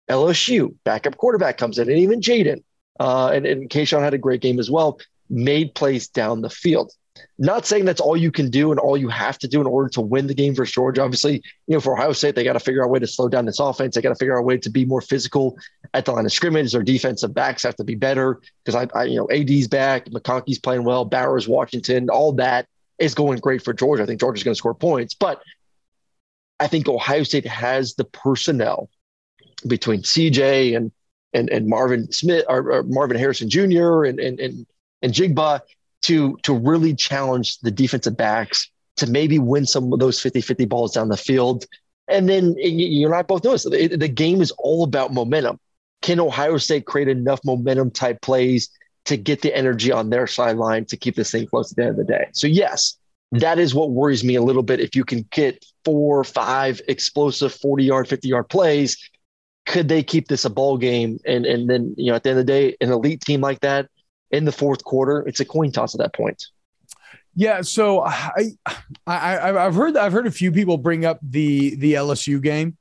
LSU, 0.09 0.73
backup 0.83 1.15
quarterback 1.15 1.59
comes 1.59 1.77
in, 1.77 1.87
and 1.87 1.99
even 1.99 2.21
Jayden, 2.21 2.63
uh, 2.99 3.27
and, 3.27 3.45
and 3.45 3.69
Kayshon 3.69 4.01
had 4.01 4.15
a 4.15 4.17
great 4.17 4.41
game 4.41 4.57
as 4.57 4.71
well, 4.71 4.99
made 5.29 5.75
plays 5.75 6.07
down 6.07 6.41
the 6.41 6.49
field. 6.49 6.91
Not 7.37 7.67
saying 7.67 7.85
that's 7.85 8.01
all 8.01 8.17
you 8.17 8.31
can 8.31 8.49
do 8.49 8.71
and 8.71 8.79
all 8.79 8.97
you 8.97 9.09
have 9.09 9.37
to 9.39 9.47
do 9.47 9.61
in 9.61 9.67
order 9.67 9.89
to 9.89 10.01
win 10.01 10.25
the 10.25 10.33
game 10.33 10.55
versus 10.55 10.73
Georgia. 10.73 11.03
Obviously, 11.03 11.35
you 11.67 11.75
know, 11.75 11.79
for 11.79 11.93
Ohio 11.93 12.13
State, 12.13 12.33
they 12.33 12.43
got 12.43 12.53
to 12.53 12.59
figure 12.59 12.81
out 12.81 12.87
a 12.87 12.89
way 12.89 12.97
to 12.97 13.05
slow 13.05 13.29
down 13.29 13.45
this 13.45 13.59
offense. 13.59 13.93
They 13.93 14.01
got 14.01 14.09
to 14.09 14.15
figure 14.15 14.35
out 14.35 14.39
a 14.39 14.45
way 14.45 14.57
to 14.57 14.69
be 14.71 14.85
more 14.85 15.01
physical 15.01 15.59
at 15.93 16.05
the 16.05 16.13
line 16.13 16.25
of 16.25 16.33
scrimmage. 16.33 16.71
Their 16.71 16.81
defensive 16.81 17.35
backs 17.35 17.61
have 17.61 17.75
to 17.75 17.83
be 17.83 17.93
better 17.93 18.41
because 18.63 18.73
I, 18.73 18.99
I, 18.99 19.03
you 19.03 19.17
know, 19.17 19.29
AD's 19.29 19.67
back, 19.67 20.05
McConkey's 20.07 20.57
playing 20.57 20.83
well, 20.83 21.05
Bowers, 21.05 21.47
Washington, 21.47 22.09
all 22.09 22.31
that 22.33 22.65
is 22.97 23.13
going 23.13 23.37
great 23.37 23.61
for 23.61 23.71
Georgia. 23.71 24.01
I 24.01 24.07
think 24.07 24.19
Georgia's 24.19 24.43
going 24.43 24.55
to 24.55 24.57
score 24.57 24.73
points, 24.73 25.13
but 25.13 25.43
I 26.59 26.67
think 26.67 26.87
Ohio 26.87 27.23
State 27.23 27.47
has 27.47 27.95
the 27.95 28.05
personnel 28.05 28.89
between 29.67 30.01
CJ 30.01 30.75
and 30.75 30.91
and, 31.33 31.49
and 31.49 31.67
Marvin 31.67 32.11
Smith 32.11 32.45
or, 32.47 32.71
or 32.71 32.83
Marvin 32.83 33.17
Harrison 33.17 33.49
Jr. 33.49 34.05
and 34.05 34.19
and 34.19 34.39
and, 34.39 34.65
and 35.01 35.13
Njigba 35.13 35.61
to 36.03 36.37
to 36.43 36.53
really 36.53 36.95
challenge 36.95 37.59
the 37.59 37.71
defensive 37.71 38.15
backs 38.15 38.69
to 38.97 39.07
maybe 39.07 39.39
win 39.39 39.65
some 39.65 39.91
of 39.91 39.99
those 39.99 40.21
50-50 40.21 40.69
balls 40.69 40.93
down 40.93 41.09
the 41.09 41.17
field. 41.17 41.65
And 42.07 42.29
then 42.29 42.55
you 42.57 43.05
and 43.07 43.15
I 43.15 43.23
both 43.23 43.43
know 43.43 43.57
the 43.57 44.07
game 44.07 44.41
is 44.41 44.51
all 44.51 44.83
about 44.83 45.13
momentum. 45.13 45.59
Can 46.01 46.19
Ohio 46.19 46.57
State 46.57 46.85
create 46.85 47.07
enough 47.07 47.41
momentum 47.43 47.91
type 47.91 48.21
plays 48.21 48.69
to 49.05 49.17
get 49.17 49.41
the 49.41 49.53
energy 49.55 49.91
on 49.91 50.09
their 50.09 50.27
sideline 50.27 50.85
to 50.85 50.97
keep 50.97 51.15
this 51.15 51.31
thing 51.31 51.47
close 51.47 51.71
at 51.71 51.77
the 51.77 51.83
end 51.83 51.91
of 51.91 51.97
the 51.97 52.03
day? 52.05 52.27
So 52.33 52.47
yes, 52.47 52.97
that 53.31 53.59
is 53.59 53.73
what 53.73 53.91
worries 53.91 54.23
me 54.23 54.35
a 54.35 54.41
little 54.41 54.63
bit. 54.63 54.79
If 54.79 54.95
you 54.95 55.03
can 55.03 55.27
get 55.31 55.65
four, 55.83 56.23
five 56.23 56.81
explosive 56.87 57.53
40 57.53 57.83
yard, 57.83 58.07
50 58.07 58.27
yard 58.27 58.49
plays, 58.49 58.97
could 59.65 59.87
they 59.87 60.03
keep 60.03 60.27
this 60.27 60.45
a 60.45 60.49
ball 60.49 60.77
game? 60.77 61.19
And 61.25 61.45
and 61.45 61.69
then, 61.69 61.95
you 61.97 62.11
know, 62.11 62.15
at 62.15 62.23
the 62.23 62.29
end 62.29 62.39
of 62.39 62.45
the 62.45 62.51
day, 62.51 62.77
an 62.81 62.91
elite 62.91 63.21
team 63.21 63.41
like 63.41 63.61
that 63.61 63.89
in 64.31 64.45
the 64.45 64.51
fourth 64.51 64.83
quarter, 64.83 65.25
it's 65.27 65.39
a 65.39 65.45
coin 65.45 65.71
toss 65.71 65.95
at 65.95 65.99
that 65.99 66.13
point. 66.13 66.45
Yeah, 67.35 67.61
so 67.61 68.01
I, 68.01 68.51
I 69.05 69.65
I've 69.65 69.75
heard 69.75 69.97
I've 69.97 70.13
heard 70.13 70.27
a 70.27 70.31
few 70.31 70.51
people 70.51 70.77
bring 70.77 71.05
up 71.05 71.19
the 71.21 71.75
the 71.75 71.93
LSU 71.93 72.41
game 72.41 72.77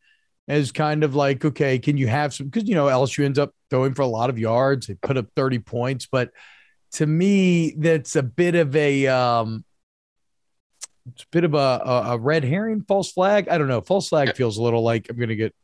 as 0.47 0.71
kind 0.73 1.03
of 1.03 1.15
like 1.15 1.45
okay, 1.45 1.79
can 1.79 1.97
you 1.97 2.07
have 2.07 2.33
some 2.33 2.47
because 2.47 2.69
you 2.69 2.75
know 2.75 2.87
LSU 2.87 3.25
ends 3.25 3.39
up 3.39 3.53
throwing 3.71 3.95
for 3.95 4.03
a 4.03 4.07
lot 4.07 4.31
of 4.31 4.39
yards, 4.39 4.87
they 4.87 4.95
put 4.95 5.17
up 5.17 5.27
thirty 5.35 5.59
points, 5.59 6.07
but 6.07 6.31
to 6.93 7.07
me 7.07 7.75
that's 7.77 8.15
a 8.15 8.23
bit 8.23 8.55
of 8.55 8.77
a 8.77 9.09
um, 9.09 9.65
it's 11.13 11.23
a 11.23 11.27
bit 11.31 11.45
of 11.45 11.55
a, 11.55 11.57
a, 11.59 12.03
a 12.13 12.19
red 12.19 12.45
herring, 12.45 12.83
false 12.83 13.13
flag. 13.13 13.49
I 13.49 13.59
don't 13.59 13.69
know. 13.69 13.81
False 13.81 14.09
flag 14.09 14.35
feels 14.37 14.57
a 14.57 14.63
little 14.63 14.83
like 14.83 15.09
I'm 15.11 15.17
going 15.17 15.29
to 15.29 15.37
get 15.37 15.55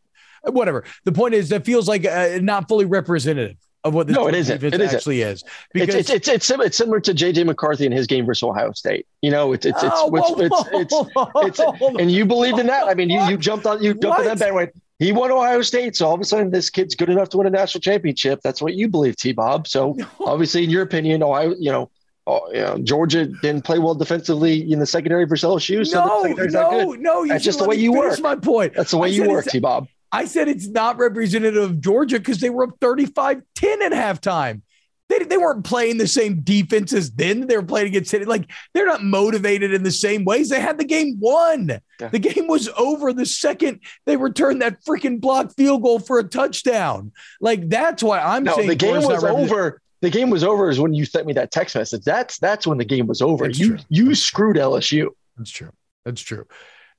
whatever. 0.43 0.85
The 1.05 1.13
point 1.13 1.35
is 1.35 1.49
that 1.51 1.65
feels 1.65 1.89
like 1.89 2.07
uh, 2.07 2.39
not 2.41 2.69
fully 2.69 2.85
representative 2.85 3.57
of 3.85 3.95
what 3.95 4.07
this 4.07 4.17
no, 4.17 4.27
it 4.27 4.35
isn't. 4.35 4.63
It 4.63 4.81
actually 4.81 5.23
isn't. 5.23 5.47
is. 5.47 5.55
Because 5.73 5.95
it's, 5.95 6.11
it's, 6.11 6.29
it's, 6.29 6.51
it's, 6.51 6.77
similar 6.77 7.01
to 7.01 7.15
JJ 7.15 7.47
McCarthy 7.47 7.87
and 7.87 7.95
his 7.95 8.07
game 8.07 8.27
versus 8.27 8.43
Ohio 8.43 8.73
State. 8.73 9.07
You 9.23 9.31
know, 9.31 9.53
it's, 9.53 9.65
it's, 9.65 9.83
it's, 9.83 9.95
oh, 9.97 10.09
whoa, 10.09 10.39
it's, 10.39 10.93
it's, 10.93 11.61
it's, 11.61 11.99
and 11.99 12.11
you 12.11 12.27
believed 12.27 12.59
in 12.59 12.67
that. 12.67 12.89
I 12.89 12.95
mean, 12.95 13.09
you, 13.09 13.21
you 13.23 13.37
jumped 13.39 13.67
on, 13.67 13.83
you 13.83 13.95
jumped 13.95 14.21
on 14.21 14.25
that 14.27 14.39
bandwagon. 14.39 14.81
He 14.99 15.13
won 15.13 15.31
Ohio 15.31 15.63
State. 15.63 15.97
So 15.97 16.07
all 16.07 16.15
of 16.15 16.21
a 16.21 16.25
sudden, 16.25 16.51
this 16.51 16.69
kid's 16.69 16.95
good 16.95 17.09
enough 17.09 17.31
to 17.31 17.39
win 17.39 17.47
a 17.47 17.51
national 17.51 17.81
championship. 17.81 18.41
That's 18.43 18.61
what 18.61 18.75
you 18.75 18.87
believe, 18.87 19.17
T 19.17 19.33
Bob. 19.33 19.67
So 19.67 19.97
obviously, 20.21 20.65
in 20.65 20.71
your 20.71 20.83
opinion, 20.83 21.23
Ohio, 21.23 21.55
you 21.59 21.73
know, 21.73 21.91
oh, 22.27 22.51
you 22.53 22.61
know, 22.61 22.79
Georgia 22.79 23.27
didn't 23.27 23.65
play 23.65 23.79
well 23.79 23.95
defensively 23.95 24.71
in 24.71 24.79
the 24.79 24.87
secondary 24.87 25.27
versus 25.27 25.49
LSU. 25.49 25.87
So 25.87 26.05
no, 26.05 26.23
no, 26.45 26.93
no. 26.93 27.27
That's 27.27 27.45
just 27.45 27.59
the 27.59 27.69
way 27.69 27.77
you 27.77 27.93
work. 27.93 28.19
My 28.21 28.37
point. 28.37 28.75
That's 28.75 28.91
the 28.91 28.99
way 28.99 29.09
I 29.09 29.13
you 29.13 29.29
work, 29.29 29.47
T. 29.47 29.59
Bob. 29.59 29.89
I 30.13 30.25
said 30.25 30.49
it's 30.49 30.67
not 30.67 30.99
representative 30.99 31.63
of 31.63 31.81
Georgia 31.81 32.19
because 32.19 32.41
they 32.41 32.51
were 32.51 32.65
up 32.65 32.71
35 32.81 33.43
10 33.55 33.83
at 33.83 33.93
halftime. 33.93 34.63
They, 35.09 35.19
they 35.25 35.37
weren't 35.37 35.65
playing 35.65 35.99
the 35.99 36.07
same 36.07 36.41
defense 36.43 36.93
as 36.93 37.11
then. 37.11 37.49
They 37.49 37.57
were 37.57 37.65
playing 37.65 37.89
against 37.89 38.11
City. 38.11 38.25
Like 38.25 38.49
they're 38.75 38.87
not 38.87 39.03
motivated 39.03 39.75
in 39.75 39.83
the 39.83 39.91
same 39.91 40.25
ways. 40.25 40.49
They 40.49 40.61
had 40.61 40.79
the 40.79 40.85
game 40.85 41.17
won. 41.19 41.81
Yeah. 42.01 42.09
The 42.09 42.19
game 42.21 42.47
was 42.47 42.69
over 42.79 43.13
the 43.13 43.27
second 43.27 43.81
they 44.07 44.17
returned 44.17 44.63
that 44.63 44.85
freaking 44.85 45.21
block 45.21 45.53
field 45.57 45.83
goal 45.83 45.99
for 45.99 46.21
a 46.21 46.25
touchdown. 46.25 47.11
Like 47.41 47.69
that's 47.69 48.05
why 48.05 48.21
I'm 48.21 48.45
no, 48.45 48.55
saying 48.55 48.69
the 48.69 48.77
game 48.77 49.03
was 49.03 49.25
over 49.25 49.81
the 50.01 50.11
game 50.11 50.31
was 50.31 50.43
over 50.43 50.71
is 50.71 50.81
when 50.81 50.95
you 50.95 51.05
sent 51.05 51.27
me 51.27 51.33
that 51.35 51.51
text 51.51 51.75
message. 51.75 52.05
That's 52.05 52.39
that's 52.39 52.67
when 52.67 52.79
the 52.79 52.85
game 52.85 53.07
was 53.07 53.21
over. 53.21 53.47
That's 53.47 53.59
you 53.59 53.77
true. 53.77 53.85
you 53.89 54.15
screwed 54.15 54.57
LSU. 54.57 55.09
That's 55.37 55.51
true. 55.51 55.71
That's 56.05 56.21
true. 56.21 56.47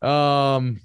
Um, 0.01 0.81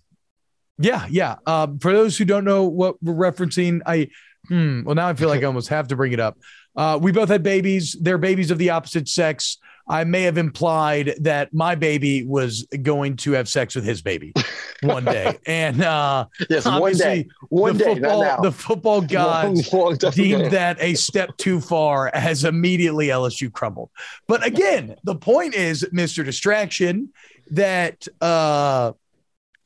yeah, 0.79 1.07
yeah. 1.11 1.37
Um, 1.47 1.79
for 1.79 1.93
those 1.93 2.17
who 2.17 2.25
don't 2.25 2.45
know 2.45 2.65
what 2.65 3.03
we're 3.03 3.15
referencing, 3.15 3.81
I 3.87 4.09
hmm, 4.49 4.83
well 4.85 4.95
now 4.95 5.09
I 5.09 5.15
feel 5.15 5.29
like 5.29 5.43
I 5.43 5.47
almost 5.47 5.69
have 5.69 5.89
to 5.89 5.97
bring 5.97 6.13
it 6.13 6.21
up. 6.21 6.39
Uh, 6.75 6.99
we 7.01 7.13
both 7.13 7.29
had 7.29 7.43
babies. 7.43 7.97
They're 8.01 8.19
babies 8.19 8.51
of 8.51 8.59
the 8.59 8.71
opposite 8.71 9.09
sex. 9.09 9.59
I 9.89 10.05
may 10.05 10.23
have 10.23 10.37
implied 10.37 11.15
that 11.21 11.55
my 11.55 11.75
baby 11.75 12.25
was 12.25 12.67
going 12.83 13.17
to 13.19 13.33
have 13.33 13.49
sex 13.49 13.75
with 13.75 13.85
his 13.85 14.03
baby 14.03 14.33
one 14.83 15.05
day. 15.05 15.39
And 15.47 15.83
uh, 15.83 16.27
yes, 16.51 16.65
one 16.65 16.95
day, 16.95 17.29
one 17.49 17.77
the 17.77 17.85
day, 17.85 17.95
football, 17.95 18.43
the 18.43 18.53
football 18.53 19.01
gods 19.01 19.73
long, 19.73 19.97
long 20.01 20.13
deemed 20.13 20.51
that 20.51 20.77
a 20.81 20.95
step 20.95 21.37
too 21.37 21.61
far 21.61 22.09
as 22.09 22.45
immediately 22.45 23.09
LSU 23.09 23.53
crumbled. 23.53 23.91
But 24.27 24.45
again, 24.45 24.97
the 25.05 25.15
point 25.15 25.55
is, 25.55 25.87
Mr. 25.93 26.25
Distraction, 26.25 27.13
that 27.51 28.09
uh, 28.21 28.93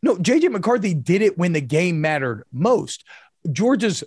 no, 0.02 0.16
JJ 0.16 0.50
McCarthy 0.50 0.94
did 0.94 1.22
it 1.22 1.38
when 1.38 1.52
the 1.52 1.60
game 1.60 2.00
mattered 2.00 2.44
most. 2.52 3.04
Georgia's 3.50 4.04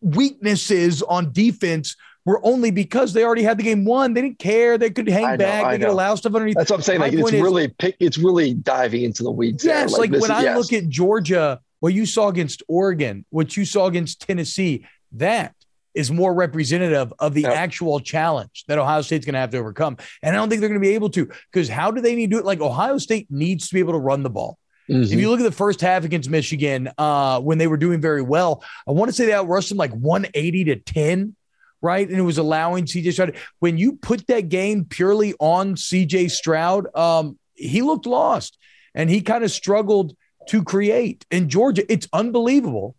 weaknesses 0.00 1.02
on 1.02 1.32
defense 1.32 1.96
were 2.24 2.44
only 2.44 2.70
because 2.70 3.12
they 3.12 3.24
already 3.24 3.42
had 3.42 3.58
the 3.58 3.62
game 3.62 3.84
won. 3.84 4.14
They 4.14 4.22
didn't 4.22 4.38
care. 4.38 4.78
They 4.78 4.90
could 4.90 5.08
hang 5.08 5.22
know, 5.22 5.36
back. 5.36 5.70
They 5.70 5.78
could 5.78 5.88
allow 5.88 6.14
stuff 6.14 6.34
underneath. 6.34 6.56
That's 6.56 6.70
what 6.70 6.76
I'm 6.76 6.82
saying. 6.82 7.00
like 7.00 7.12
it's 7.12 7.32
is, 7.32 7.40
really 7.40 7.68
pick, 7.68 7.96
it's 7.98 8.18
really 8.18 8.54
diving 8.54 9.04
into 9.04 9.22
the 9.22 9.30
weeds. 9.30 9.64
Yes, 9.64 9.92
like, 9.92 10.10
like 10.10 10.20
when 10.20 10.30
I 10.30 10.42
yes. 10.42 10.56
look 10.56 10.72
at 10.72 10.88
Georgia, 10.88 11.60
what 11.80 11.94
you 11.94 12.06
saw 12.06 12.28
against 12.28 12.62
Oregon, 12.68 13.24
what 13.30 13.56
you 13.56 13.64
saw 13.64 13.86
against 13.86 14.20
Tennessee, 14.20 14.86
that 15.12 15.54
is 15.94 16.10
more 16.10 16.32
representative 16.32 17.12
of 17.18 17.34
the 17.34 17.42
yep. 17.42 17.52
actual 17.52 18.00
challenge 18.00 18.64
that 18.66 18.78
Ohio 18.78 19.02
State's 19.02 19.26
going 19.26 19.34
to 19.34 19.40
have 19.40 19.50
to 19.50 19.58
overcome. 19.58 19.98
And 20.22 20.34
I 20.34 20.38
don't 20.38 20.48
think 20.48 20.60
they're 20.60 20.70
going 20.70 20.80
to 20.80 20.86
be 20.86 20.94
able 20.94 21.10
to 21.10 21.28
because 21.52 21.68
how 21.68 21.90
do 21.90 22.00
they 22.00 22.14
need 22.14 22.30
to 22.30 22.36
do 22.36 22.38
it? 22.38 22.46
Like 22.46 22.60
Ohio 22.60 22.98
State 22.98 23.26
needs 23.30 23.68
to 23.68 23.74
be 23.74 23.80
able 23.80 23.92
to 23.92 23.98
run 23.98 24.22
the 24.22 24.30
ball. 24.30 24.58
Mm-hmm. 24.88 25.02
If 25.02 25.12
you 25.12 25.30
look 25.30 25.40
at 25.40 25.44
the 25.44 25.52
first 25.52 25.80
half 25.80 26.04
against 26.04 26.28
Michigan, 26.28 26.90
uh, 26.98 27.40
when 27.40 27.58
they 27.58 27.66
were 27.66 27.76
doing 27.76 28.00
very 28.00 28.22
well, 28.22 28.64
I 28.86 28.92
want 28.92 29.10
to 29.10 29.12
say 29.12 29.26
they 29.26 29.32
outrushed 29.32 29.68
them 29.68 29.78
like 29.78 29.92
180 29.92 30.64
to 30.64 30.76
10 30.76 31.36
right? 31.82 32.08
And 32.08 32.16
it 32.16 32.22
was 32.22 32.38
allowing 32.38 32.86
CJ 32.86 33.12
Stroud. 33.12 33.36
When 33.58 33.76
you 33.76 33.94
put 33.96 34.26
that 34.28 34.48
game 34.48 34.84
purely 34.84 35.34
on 35.40 35.74
CJ 35.74 36.30
Stroud, 36.30 36.94
um, 36.96 37.38
he 37.54 37.82
looked 37.82 38.06
lost 38.06 38.56
and 38.94 39.10
he 39.10 39.20
kind 39.20 39.44
of 39.44 39.50
struggled 39.50 40.16
to 40.48 40.62
create. 40.62 41.26
In 41.30 41.48
Georgia, 41.48 41.90
it's 41.92 42.08
unbelievable 42.12 42.96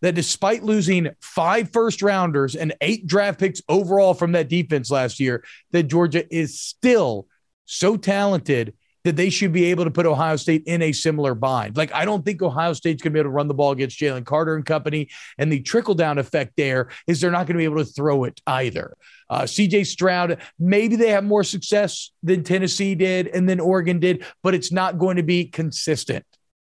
that 0.00 0.14
despite 0.14 0.62
losing 0.62 1.10
five 1.20 1.70
first 1.72 2.02
rounders 2.02 2.56
and 2.56 2.74
eight 2.80 3.06
draft 3.06 3.38
picks 3.38 3.62
overall 3.68 4.14
from 4.14 4.32
that 4.32 4.48
defense 4.48 4.90
last 4.90 5.20
year, 5.20 5.44
that 5.70 5.84
Georgia 5.84 6.24
is 6.34 6.60
still 6.60 7.26
so 7.64 7.96
talented 7.96 8.74
that 9.04 9.16
they 9.16 9.30
should 9.30 9.52
be 9.52 9.66
able 9.66 9.84
to 9.84 9.90
put 9.90 10.06
Ohio 10.06 10.36
State 10.36 10.64
in 10.66 10.80
a 10.82 10.92
similar 10.92 11.34
bind. 11.34 11.76
Like, 11.76 11.92
I 11.92 12.04
don't 12.04 12.24
think 12.24 12.40
Ohio 12.40 12.72
State's 12.72 13.02
going 13.02 13.12
to 13.12 13.14
be 13.14 13.20
able 13.20 13.30
to 13.30 13.34
run 13.34 13.48
the 13.48 13.54
ball 13.54 13.72
against 13.72 13.98
Jalen 13.98 14.24
Carter 14.24 14.56
and 14.56 14.64
company. 14.64 15.10
And 15.38 15.52
the 15.52 15.60
trickle 15.60 15.94
down 15.94 16.18
effect 16.18 16.54
there 16.56 16.88
is 17.06 17.20
they're 17.20 17.30
not 17.30 17.46
going 17.46 17.54
to 17.54 17.58
be 17.58 17.64
able 17.64 17.84
to 17.84 17.84
throw 17.84 18.24
it 18.24 18.40
either. 18.46 18.96
Uh, 19.28 19.42
CJ 19.42 19.86
Stroud, 19.86 20.38
maybe 20.58 20.96
they 20.96 21.10
have 21.10 21.24
more 21.24 21.44
success 21.44 22.10
than 22.22 22.44
Tennessee 22.44 22.94
did 22.94 23.28
and 23.28 23.48
then 23.48 23.60
Oregon 23.60 24.00
did, 24.00 24.24
but 24.42 24.54
it's 24.54 24.72
not 24.72 24.98
going 24.98 25.16
to 25.16 25.22
be 25.22 25.46
consistent 25.46 26.24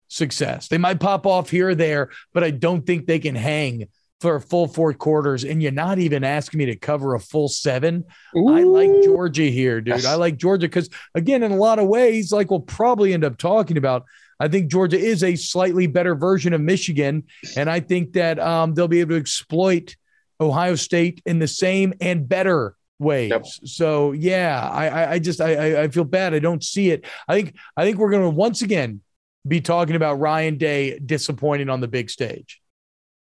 success. 0.07 0.67
They 0.67 0.77
might 0.77 0.99
pop 0.99 1.25
off 1.25 1.49
here 1.49 1.69
or 1.69 1.75
there, 1.75 2.09
but 2.33 2.43
I 2.43 2.51
don't 2.51 2.85
think 2.85 3.05
they 3.05 3.19
can 3.19 3.35
hang 3.35 3.87
for 4.21 4.35
a 4.35 4.41
full 4.41 4.67
four 4.67 4.93
quarters. 4.93 5.43
And 5.43 5.61
you're 5.61 5.71
not 5.71 5.99
even 5.99 6.23
asking 6.23 6.59
me 6.59 6.65
to 6.67 6.75
cover 6.75 7.15
a 7.15 7.19
full 7.19 7.49
seven. 7.49 8.05
Ooh. 8.37 8.49
I 8.49 8.63
like 8.63 8.89
Georgia 9.03 9.43
here, 9.43 9.81
dude. 9.81 9.95
Yes. 9.95 10.05
I 10.05 10.15
like 10.15 10.37
Georgia 10.37 10.67
because, 10.67 10.89
again, 11.13 11.43
in 11.43 11.51
a 11.51 11.57
lot 11.57 11.79
of 11.79 11.87
ways, 11.87 12.31
like 12.31 12.49
we'll 12.49 12.61
probably 12.61 13.13
end 13.13 13.25
up 13.25 13.37
talking 13.37 13.77
about, 13.77 14.05
I 14.39 14.47
think 14.47 14.71
Georgia 14.71 14.97
is 14.97 15.23
a 15.23 15.35
slightly 15.35 15.87
better 15.87 16.15
version 16.15 16.53
of 16.53 16.61
Michigan. 16.61 17.23
And 17.57 17.69
I 17.69 17.79
think 17.81 18.13
that 18.13 18.39
um, 18.39 18.73
they'll 18.73 18.87
be 18.87 19.01
able 19.01 19.15
to 19.15 19.19
exploit 19.19 19.95
Ohio 20.39 20.75
State 20.75 21.21
in 21.25 21.39
the 21.39 21.47
same 21.47 21.93
and 22.01 22.27
better 22.27 22.75
ways. 22.99 23.31
Yep. 23.31 23.45
So 23.65 24.11
yeah, 24.13 24.69
I, 24.71 25.13
I 25.13 25.19
just 25.19 25.41
I 25.41 25.83
I 25.83 25.87
feel 25.89 26.03
bad. 26.05 26.33
I 26.33 26.39
don't 26.39 26.63
see 26.63 26.91
it. 26.91 27.05
I 27.27 27.35
think 27.35 27.55
I 27.75 27.83
think 27.83 27.97
we're 27.97 28.11
going 28.11 28.23
to 28.23 28.29
once 28.29 28.61
again 28.61 29.01
be 29.45 29.61
talking 29.61 29.95
about 29.95 30.19
Ryan 30.19 30.57
Day 30.57 30.99
disappointing 30.99 31.69
on 31.69 31.81
the 31.81 31.87
big 31.87 32.09
stage. 32.09 32.61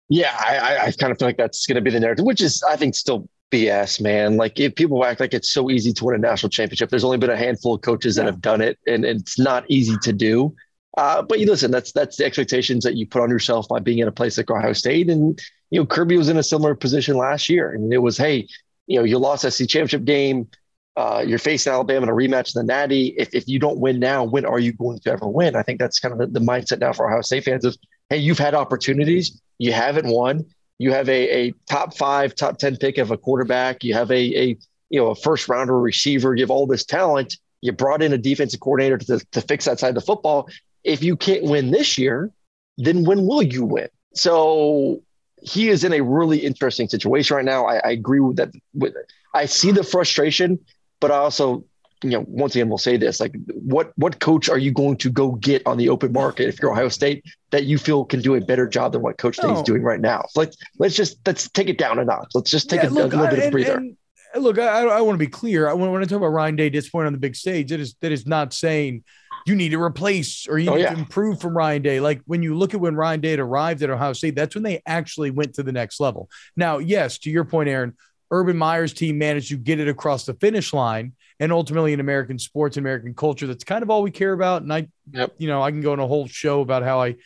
Yeah, 0.08 0.34
I, 0.38 0.86
I 0.86 0.92
kind 0.92 1.12
of 1.12 1.18
feel 1.18 1.28
like 1.28 1.36
that's 1.36 1.66
going 1.66 1.74
to 1.76 1.82
be 1.82 1.90
the 1.90 2.00
narrative, 2.00 2.24
which 2.24 2.40
is, 2.40 2.62
I 2.62 2.76
think, 2.76 2.94
still 2.94 3.28
BS, 3.50 4.00
man. 4.00 4.36
Like, 4.38 4.58
if 4.58 4.74
people 4.74 5.04
act 5.04 5.20
like 5.20 5.34
it's 5.34 5.52
so 5.52 5.70
easy 5.70 5.92
to 5.92 6.04
win 6.04 6.14
a 6.14 6.18
national 6.18 6.48
championship, 6.50 6.88
there's 6.88 7.04
only 7.04 7.18
been 7.18 7.30
a 7.30 7.36
handful 7.36 7.74
of 7.74 7.82
coaches 7.82 8.16
that 8.16 8.24
have 8.24 8.40
done 8.40 8.62
it, 8.62 8.78
and, 8.86 9.04
and 9.04 9.20
it's 9.20 9.38
not 9.38 9.64
easy 9.68 9.96
to 10.02 10.12
do. 10.12 10.54
Uh, 10.96 11.20
but 11.22 11.38
you 11.38 11.46
listen, 11.46 11.70
that's 11.70 11.92
that's 11.92 12.16
the 12.16 12.24
expectations 12.24 12.82
that 12.84 12.96
you 12.96 13.06
put 13.06 13.22
on 13.22 13.28
yourself 13.28 13.68
by 13.68 13.78
being 13.78 13.98
in 13.98 14.08
a 14.08 14.12
place 14.12 14.38
like 14.38 14.50
Ohio 14.50 14.72
State, 14.72 15.10
and 15.10 15.38
you 15.70 15.78
know 15.78 15.86
Kirby 15.86 16.16
was 16.16 16.28
in 16.30 16.38
a 16.38 16.42
similar 16.42 16.74
position 16.74 17.16
last 17.16 17.48
year, 17.50 17.72
and 17.72 17.92
it 17.92 17.98
was, 17.98 18.16
hey, 18.16 18.48
you 18.86 18.98
know, 18.98 19.04
you 19.04 19.18
lost 19.18 19.44
SC 19.44 19.66
championship 19.66 20.04
game, 20.04 20.48
uh, 20.96 21.22
you're 21.24 21.38
facing 21.38 21.72
Alabama 21.72 22.04
in 22.04 22.08
a 22.08 22.12
rematch 22.12 22.56
in 22.56 22.66
the 22.66 22.72
Natty. 22.72 23.14
If, 23.18 23.34
if 23.34 23.46
you 23.46 23.58
don't 23.58 23.78
win 23.78 24.00
now, 24.00 24.24
when 24.24 24.46
are 24.46 24.58
you 24.58 24.72
going 24.72 24.98
to 25.00 25.12
ever 25.12 25.28
win? 25.28 25.54
I 25.54 25.62
think 25.62 25.78
that's 25.78 26.00
kind 26.00 26.12
of 26.12 26.18
the, 26.18 26.40
the 26.40 26.44
mindset 26.44 26.80
now 26.80 26.92
for 26.92 27.06
Ohio 27.06 27.20
State 27.20 27.44
fans 27.44 27.64
of, 27.64 27.76
hey, 28.10 28.18
you've 28.18 28.38
had 28.38 28.54
opportunities, 28.54 29.40
you 29.58 29.72
haven't 29.72 30.06
won. 30.06 30.46
You 30.78 30.92
have 30.92 31.08
a, 31.08 31.46
a 31.48 31.54
top 31.68 31.96
five, 31.96 32.34
top 32.34 32.58
10 32.58 32.76
pick 32.76 32.98
of 32.98 33.10
a 33.10 33.18
quarterback. 33.18 33.82
You 33.82 33.94
have 33.94 34.10
a, 34.10 34.14
a 34.14 34.56
you 34.90 35.00
know, 35.00 35.08
a 35.08 35.14
first 35.14 35.48
rounder 35.48 35.78
receiver. 35.78 36.34
You 36.34 36.42
have 36.42 36.50
all 36.50 36.66
this 36.66 36.84
talent. 36.84 37.36
You 37.60 37.72
brought 37.72 38.02
in 38.02 38.12
a 38.12 38.18
defensive 38.18 38.60
coordinator 38.60 38.98
to, 38.98 39.18
to 39.32 39.40
fix 39.40 39.64
that 39.64 39.80
side 39.80 39.88
of 39.88 39.94
the 39.96 40.00
football. 40.00 40.48
If 40.84 41.02
you 41.02 41.16
can't 41.16 41.44
win 41.44 41.72
this 41.72 41.98
year, 41.98 42.30
then 42.76 43.04
when 43.04 43.26
will 43.26 43.42
you 43.42 43.64
win? 43.64 43.88
So 44.14 45.02
he 45.42 45.68
is 45.68 45.82
in 45.82 45.92
a 45.92 46.00
really 46.00 46.38
interesting 46.38 46.88
situation 46.88 47.36
right 47.36 47.44
now. 47.44 47.66
I, 47.66 47.78
I 47.78 47.90
agree 47.90 48.20
with 48.20 48.36
that. 48.36 48.50
With, 48.74 48.94
I 49.34 49.46
see 49.46 49.72
the 49.72 49.82
frustration 49.82 50.60
but 51.00 51.10
I 51.10 51.16
also, 51.16 51.64
you 52.02 52.10
know, 52.10 52.24
once 52.28 52.54
again, 52.54 52.68
we'll 52.68 52.78
say 52.78 52.96
this: 52.96 53.20
like, 53.20 53.34
what 53.46 53.92
what 53.96 54.20
coach 54.20 54.48
are 54.48 54.58
you 54.58 54.70
going 54.70 54.96
to 54.98 55.10
go 55.10 55.32
get 55.32 55.66
on 55.66 55.76
the 55.76 55.88
open 55.88 56.12
market 56.12 56.48
if 56.48 56.60
you're 56.60 56.70
Ohio 56.70 56.88
State 56.88 57.24
that 57.50 57.64
you 57.64 57.78
feel 57.78 58.04
can 58.04 58.20
do 58.20 58.34
a 58.34 58.40
better 58.40 58.68
job 58.68 58.92
than 58.92 59.02
what 59.02 59.18
Coach 59.18 59.36
Day 59.36 59.50
is 59.50 59.58
oh. 59.58 59.64
doing 59.64 59.82
right 59.82 60.00
now? 60.00 60.24
Let's 60.36 60.56
let's 60.78 60.94
just 60.94 61.18
let's 61.26 61.48
take 61.50 61.68
it 61.68 61.78
down 61.78 61.98
a 61.98 62.04
notch. 62.04 62.28
Let's 62.34 62.50
just 62.50 62.70
take 62.70 62.82
yeah, 62.82 62.88
a, 62.88 62.90
look, 62.90 63.12
a, 63.12 63.16
little 63.16 63.26
I, 63.26 63.30
bit 63.30 63.46
of 63.46 63.52
breather. 63.52 63.76
And, 63.76 63.96
look, 64.36 64.58
I, 64.58 64.82
I 64.84 65.00
want 65.00 65.14
to 65.14 65.24
be 65.24 65.30
clear. 65.30 65.74
When, 65.74 65.90
when 65.90 66.02
I 66.02 66.04
talk 66.04 66.18
about 66.18 66.28
Ryan 66.28 66.56
Day 66.56 66.70
disappointing 66.70 67.08
on 67.08 67.12
the 67.12 67.18
big 67.18 67.34
stage, 67.34 67.70
that 67.70 67.80
is 67.80 67.94
that 68.00 68.12
is 68.12 68.26
not 68.26 68.52
saying 68.52 69.02
you 69.46 69.56
need 69.56 69.70
to 69.70 69.82
replace 69.82 70.46
or 70.46 70.58
you 70.58 70.70
oh, 70.70 70.74
need 70.74 70.82
yeah. 70.82 70.92
to 70.92 70.98
improve 70.98 71.40
from 71.40 71.56
Ryan 71.56 71.82
Day. 71.82 72.00
Like 72.00 72.20
when 72.26 72.42
you 72.42 72.56
look 72.56 72.74
at 72.74 72.80
when 72.80 72.94
Ryan 72.94 73.20
Day 73.20 73.34
arrived 73.38 73.82
at 73.82 73.90
Ohio 73.90 74.12
State, 74.12 74.36
that's 74.36 74.54
when 74.54 74.62
they 74.62 74.82
actually 74.86 75.30
went 75.30 75.54
to 75.54 75.62
the 75.62 75.72
next 75.72 75.98
level. 75.98 76.28
Now, 76.56 76.78
yes, 76.78 77.18
to 77.20 77.30
your 77.30 77.44
point, 77.44 77.68
Aaron, 77.68 77.96
Urban 78.30 78.56
Meyer's 78.56 78.92
team 78.92 79.18
managed 79.18 79.48
to 79.48 79.56
get 79.56 79.80
it 79.80 79.88
across 79.88 80.26
the 80.26 80.34
finish 80.34 80.72
line 80.72 81.12
and 81.40 81.52
ultimately 81.52 81.92
in 81.92 82.00
American 82.00 82.38
sports, 82.38 82.76
American 82.76 83.14
culture. 83.14 83.46
That's 83.46 83.64
kind 83.64 83.82
of 83.82 83.90
all 83.90 84.02
we 84.02 84.10
care 84.10 84.32
about. 84.32 84.62
And 84.62 84.72
I, 84.72 84.88
yep. 85.10 85.34
you 85.38 85.48
know, 85.48 85.62
I 85.62 85.70
can 85.70 85.80
go 85.80 85.92
on 85.92 86.00
a 86.00 86.06
whole 86.06 86.26
show 86.26 86.60
about 86.60 86.82
how 86.82 87.00
I 87.00 87.16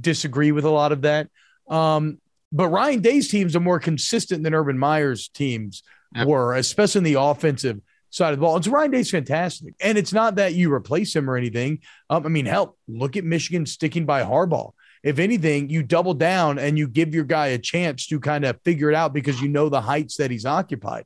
disagree 0.00 0.52
with 0.52 0.64
a 0.64 0.70
lot 0.70 0.92
of 0.92 1.02
that. 1.02 1.28
Um, 1.68 2.18
but 2.50 2.68
Ryan 2.68 3.00
Day's 3.00 3.28
teams 3.28 3.54
are 3.54 3.60
more 3.60 3.78
consistent 3.78 4.42
than 4.42 4.54
Urban 4.54 4.78
Meyer's 4.78 5.28
teams 5.28 5.82
yep. 6.14 6.26
were, 6.26 6.54
especially 6.54 7.00
in 7.00 7.04
the 7.04 7.20
offensive 7.20 7.80
side 8.10 8.32
of 8.32 8.38
the 8.38 8.40
ball. 8.40 8.56
And 8.56 8.64
so 8.64 8.70
Ryan 8.70 8.90
Day's 8.90 9.10
fantastic. 9.10 9.74
And 9.80 9.98
it's 9.98 10.12
not 10.12 10.36
that 10.36 10.54
you 10.54 10.72
replace 10.72 11.14
him 11.14 11.28
or 11.28 11.36
anything. 11.36 11.80
Um, 12.08 12.24
I 12.24 12.30
mean, 12.30 12.46
help, 12.46 12.78
look 12.88 13.16
at 13.16 13.24
Michigan 13.24 13.66
sticking 13.66 14.06
by 14.06 14.22
Harbaugh 14.22 14.72
if 15.02 15.18
anything, 15.18 15.68
you 15.68 15.82
double 15.82 16.14
down 16.14 16.58
and 16.58 16.78
you 16.78 16.88
give 16.88 17.14
your 17.14 17.24
guy 17.24 17.48
a 17.48 17.58
chance 17.58 18.06
to 18.08 18.20
kind 18.20 18.44
of 18.44 18.60
figure 18.64 18.90
it 18.90 18.94
out 18.94 19.12
because 19.12 19.40
you 19.40 19.48
know 19.48 19.68
the 19.68 19.80
heights 19.80 20.16
that 20.16 20.30
he's 20.30 20.46
occupied. 20.46 21.04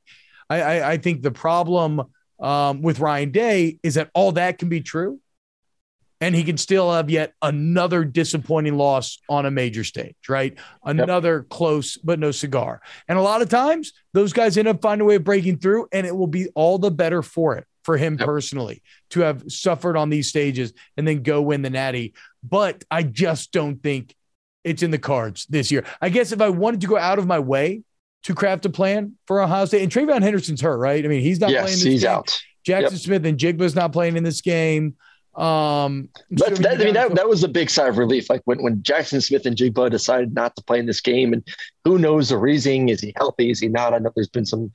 I, 0.48 0.60
I, 0.60 0.90
I 0.92 0.96
think 0.98 1.22
the 1.22 1.30
problem 1.30 2.02
um, 2.40 2.82
with 2.82 3.00
Ryan 3.00 3.30
Day 3.30 3.78
is 3.82 3.94
that 3.94 4.10
all 4.14 4.32
that 4.32 4.58
can 4.58 4.68
be 4.68 4.80
true. 4.80 5.20
And 6.20 6.36
he 6.36 6.44
can 6.44 6.56
still 6.56 6.92
have 6.92 7.10
yet 7.10 7.34
another 7.42 8.04
disappointing 8.04 8.76
loss 8.76 9.18
on 9.28 9.44
a 9.44 9.50
major 9.50 9.82
stage, 9.82 10.14
right? 10.28 10.56
Another 10.84 11.38
yep. 11.38 11.48
close 11.48 11.96
but 11.96 12.20
no 12.20 12.30
cigar. 12.30 12.80
And 13.08 13.18
a 13.18 13.22
lot 13.22 13.42
of 13.42 13.48
times 13.48 13.92
those 14.12 14.32
guys 14.32 14.56
end 14.56 14.68
up 14.68 14.80
finding 14.80 15.04
a 15.04 15.08
way 15.08 15.16
of 15.16 15.24
breaking 15.24 15.58
through, 15.58 15.88
and 15.90 16.06
it 16.06 16.16
will 16.16 16.28
be 16.28 16.46
all 16.54 16.78
the 16.78 16.92
better 16.92 17.22
for 17.22 17.56
it 17.56 17.66
for 17.82 17.96
him 17.96 18.16
yep. 18.18 18.26
personally 18.26 18.82
to 19.10 19.20
have 19.20 19.44
suffered 19.50 19.96
on 19.96 20.10
these 20.10 20.28
stages 20.28 20.72
and 20.96 21.06
then 21.06 21.22
go 21.22 21.42
win 21.42 21.62
the 21.62 21.70
natty. 21.70 22.14
But 22.42 22.84
I 22.90 23.02
just 23.02 23.52
don't 23.52 23.82
think 23.82 24.14
it's 24.64 24.82
in 24.82 24.90
the 24.90 24.98
cards 24.98 25.46
this 25.48 25.70
year. 25.70 25.84
I 26.00 26.08
guess 26.08 26.32
if 26.32 26.40
I 26.40 26.48
wanted 26.48 26.80
to 26.82 26.86
go 26.86 26.96
out 26.96 27.18
of 27.18 27.26
my 27.26 27.38
way 27.38 27.82
to 28.24 28.34
craft 28.34 28.64
a 28.66 28.70
plan 28.70 29.14
for 29.26 29.40
Ohio 29.40 29.64
State, 29.64 29.82
and 29.82 29.90
TreVeyon 29.90 30.22
Henderson's 30.22 30.60
hurt, 30.60 30.78
right? 30.78 31.04
I 31.04 31.08
mean, 31.08 31.22
he's 31.22 31.40
not 31.40 31.50
yes, 31.50 31.64
playing 31.64 31.78
this 31.78 31.84
he's 31.84 32.02
game. 32.02 32.10
out. 32.10 32.40
Jackson 32.64 32.94
yep. 32.94 33.02
Smith-Njigba's 33.02 33.74
not 33.74 33.92
playing 33.92 34.16
in 34.16 34.22
this 34.22 34.40
game. 34.40 34.94
Um, 35.34 36.10
but 36.30 36.56
that, 36.56 36.80
I 36.80 36.84
mean, 36.84 36.94
that, 36.94 37.14
that 37.14 37.28
was 37.28 37.42
a 37.42 37.48
big 37.48 37.70
sigh 37.70 37.88
of 37.88 37.98
relief. 37.98 38.30
Like 38.30 38.42
when, 38.44 38.62
when 38.62 38.82
Jackson 38.82 39.20
Smith-Njigba 39.20 39.90
decided 39.90 40.34
not 40.34 40.54
to 40.56 40.62
play 40.62 40.78
in 40.78 40.86
this 40.86 41.00
game, 41.00 41.32
and 41.32 41.42
who 41.84 41.98
knows 41.98 42.28
the 42.28 42.36
reasoning? 42.36 42.90
Is 42.90 43.00
he 43.00 43.12
healthy? 43.16 43.50
Is 43.50 43.58
he 43.58 43.68
not? 43.68 43.94
I 43.94 43.98
know 43.98 44.12
there's 44.14 44.28
been 44.28 44.46
some 44.46 44.70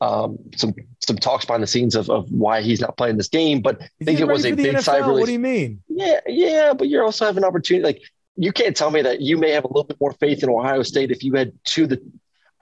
um, 0.00 0.38
some 0.56 0.74
some 1.00 1.16
talks 1.16 1.44
behind 1.44 1.62
the 1.62 1.66
scenes 1.66 1.94
of, 1.94 2.08
of 2.08 2.30
why 2.30 2.62
he's 2.62 2.80
not 2.80 2.96
playing 2.96 3.16
this 3.16 3.28
game. 3.28 3.60
But 3.60 3.82
I 3.82 4.04
think 4.04 4.20
it 4.20 4.26
was 4.26 4.44
a 4.44 4.52
big 4.52 4.80
side 4.80 5.06
What 5.06 5.26
do 5.26 5.32
you 5.32 5.38
mean? 5.38 5.82
Yeah, 5.88 6.20
yeah, 6.26 6.72
but 6.72 6.88
you're 6.88 7.04
also 7.04 7.26
having 7.26 7.42
an 7.42 7.48
opportunity. 7.48 7.84
Like 7.84 8.02
you 8.36 8.52
can't 8.52 8.76
tell 8.76 8.90
me 8.90 9.02
that 9.02 9.20
you 9.20 9.36
may 9.36 9.50
have 9.50 9.64
a 9.64 9.68
little 9.68 9.84
bit 9.84 9.98
more 10.00 10.12
faith 10.12 10.42
in 10.42 10.48
Ohio 10.48 10.82
State 10.82 11.10
if 11.10 11.22
you 11.22 11.34
had 11.34 11.52
two 11.64 11.86
the 11.86 12.00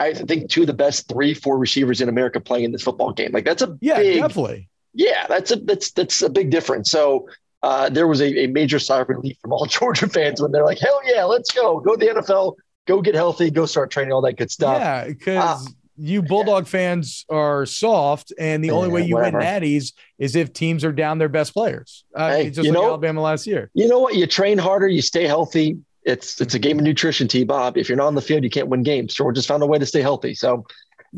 I 0.01 0.15
think 0.15 0.51
two 0.51 0.63
of 0.63 0.67
the 0.67 0.75
best 0.75 1.09
three, 1.09 1.35
four 1.35 1.59
receivers 1.59 2.01
in 2.01 2.09
America 2.09 2.41
playing 2.41 2.65
in 2.65 2.73
this 2.73 2.83
football 2.83 3.13
game. 3.13 3.31
Like 3.33 3.45
that's 3.45 3.63
a 3.63 3.77
yeah, 3.81 3.99
big, 3.99 4.21
definitely. 4.21 4.69
Yeah, 4.95 5.27
that's 5.29 5.51
a 5.51 5.57
that's 5.57 5.93
that's 5.93 6.23
a 6.23 6.31
big 6.31 6.51
difference. 6.51 6.91
So 6.91 7.29
uh, 7.63 7.89
there 7.89 8.07
was 8.07 8.21
a, 8.21 8.45
a 8.45 8.47
major 8.47 8.79
sigh 8.79 9.01
of 9.01 9.09
relief 9.09 9.37
from 9.41 9.53
all 9.53 9.67
Georgia 9.79 10.09
fans 10.09 10.41
when 10.41 10.53
they're 10.53 10.65
like, 10.65 10.79
"Hell 10.79 11.01
yeah, 11.05 11.25
let's 11.25 11.51
go, 11.53 11.81
go 11.81 11.97
to 11.97 12.07
the 12.07 12.13
NFL, 12.13 12.57
go 12.87 13.03
get 13.03 13.15
healthy, 13.15 13.51
go 13.51 13.67
start 13.67 13.91
training, 13.91 14.13
all 14.13 14.23
that 14.23 14.37
good 14.37 14.51
stuff." 14.51 14.79
Yeah, 14.79 15.09
because 15.09 15.67
uh, 15.67 15.71
you 15.99 16.23
Bulldog 16.23 16.65
yeah. 16.65 16.71
fans 16.71 17.27
are 17.29 17.67
soft, 17.67 18.33
and 18.39 18.63
the 18.63 18.69
yeah, 18.69 18.75
only 18.75 18.89
way 18.89 19.05
you 19.05 19.15
whatever. 19.15 19.39
win 19.39 19.47
natties 19.47 19.93
is 20.19 20.37
if 20.37 20.53
teams 20.53 20.85
are 20.85 20.93
down 20.93 21.19
their 21.19 21.29
best 21.29 21.53
players. 21.53 22.05
Uh, 22.15 22.31
hey, 22.31 22.51
just 22.51 22.65
you 22.65 22.73
like 22.73 22.81
know, 22.81 22.87
Alabama 22.87 23.21
last 23.21 23.47
year. 23.47 23.71
You 23.75 23.89
know 23.89 23.99
what? 23.99 24.15
You 24.15 24.27
train 24.27 24.59
harder, 24.59 24.87
you 24.87 25.03
stay 25.03 25.27
healthy. 25.27 25.79
It's 26.05 26.41
it's 26.41 26.55
a 26.55 26.59
game 26.59 26.79
of 26.79 26.85
nutrition, 26.85 27.29
T. 27.29 27.45
Bob. 27.45 27.77
If 27.77 27.89
you're 27.89 27.99
not 27.99 28.07
on 28.07 28.15
the 28.15 28.23
field, 28.23 28.45
you 28.45 28.51
can't 28.51 28.69
win 28.69 28.83
games. 28.83 29.13
Georgia's 29.15 29.47
found 29.47 29.63
a 29.63 29.67
way 29.67 29.79
to 29.79 29.87
stay 29.87 30.01
healthy. 30.01 30.35
So 30.35 30.65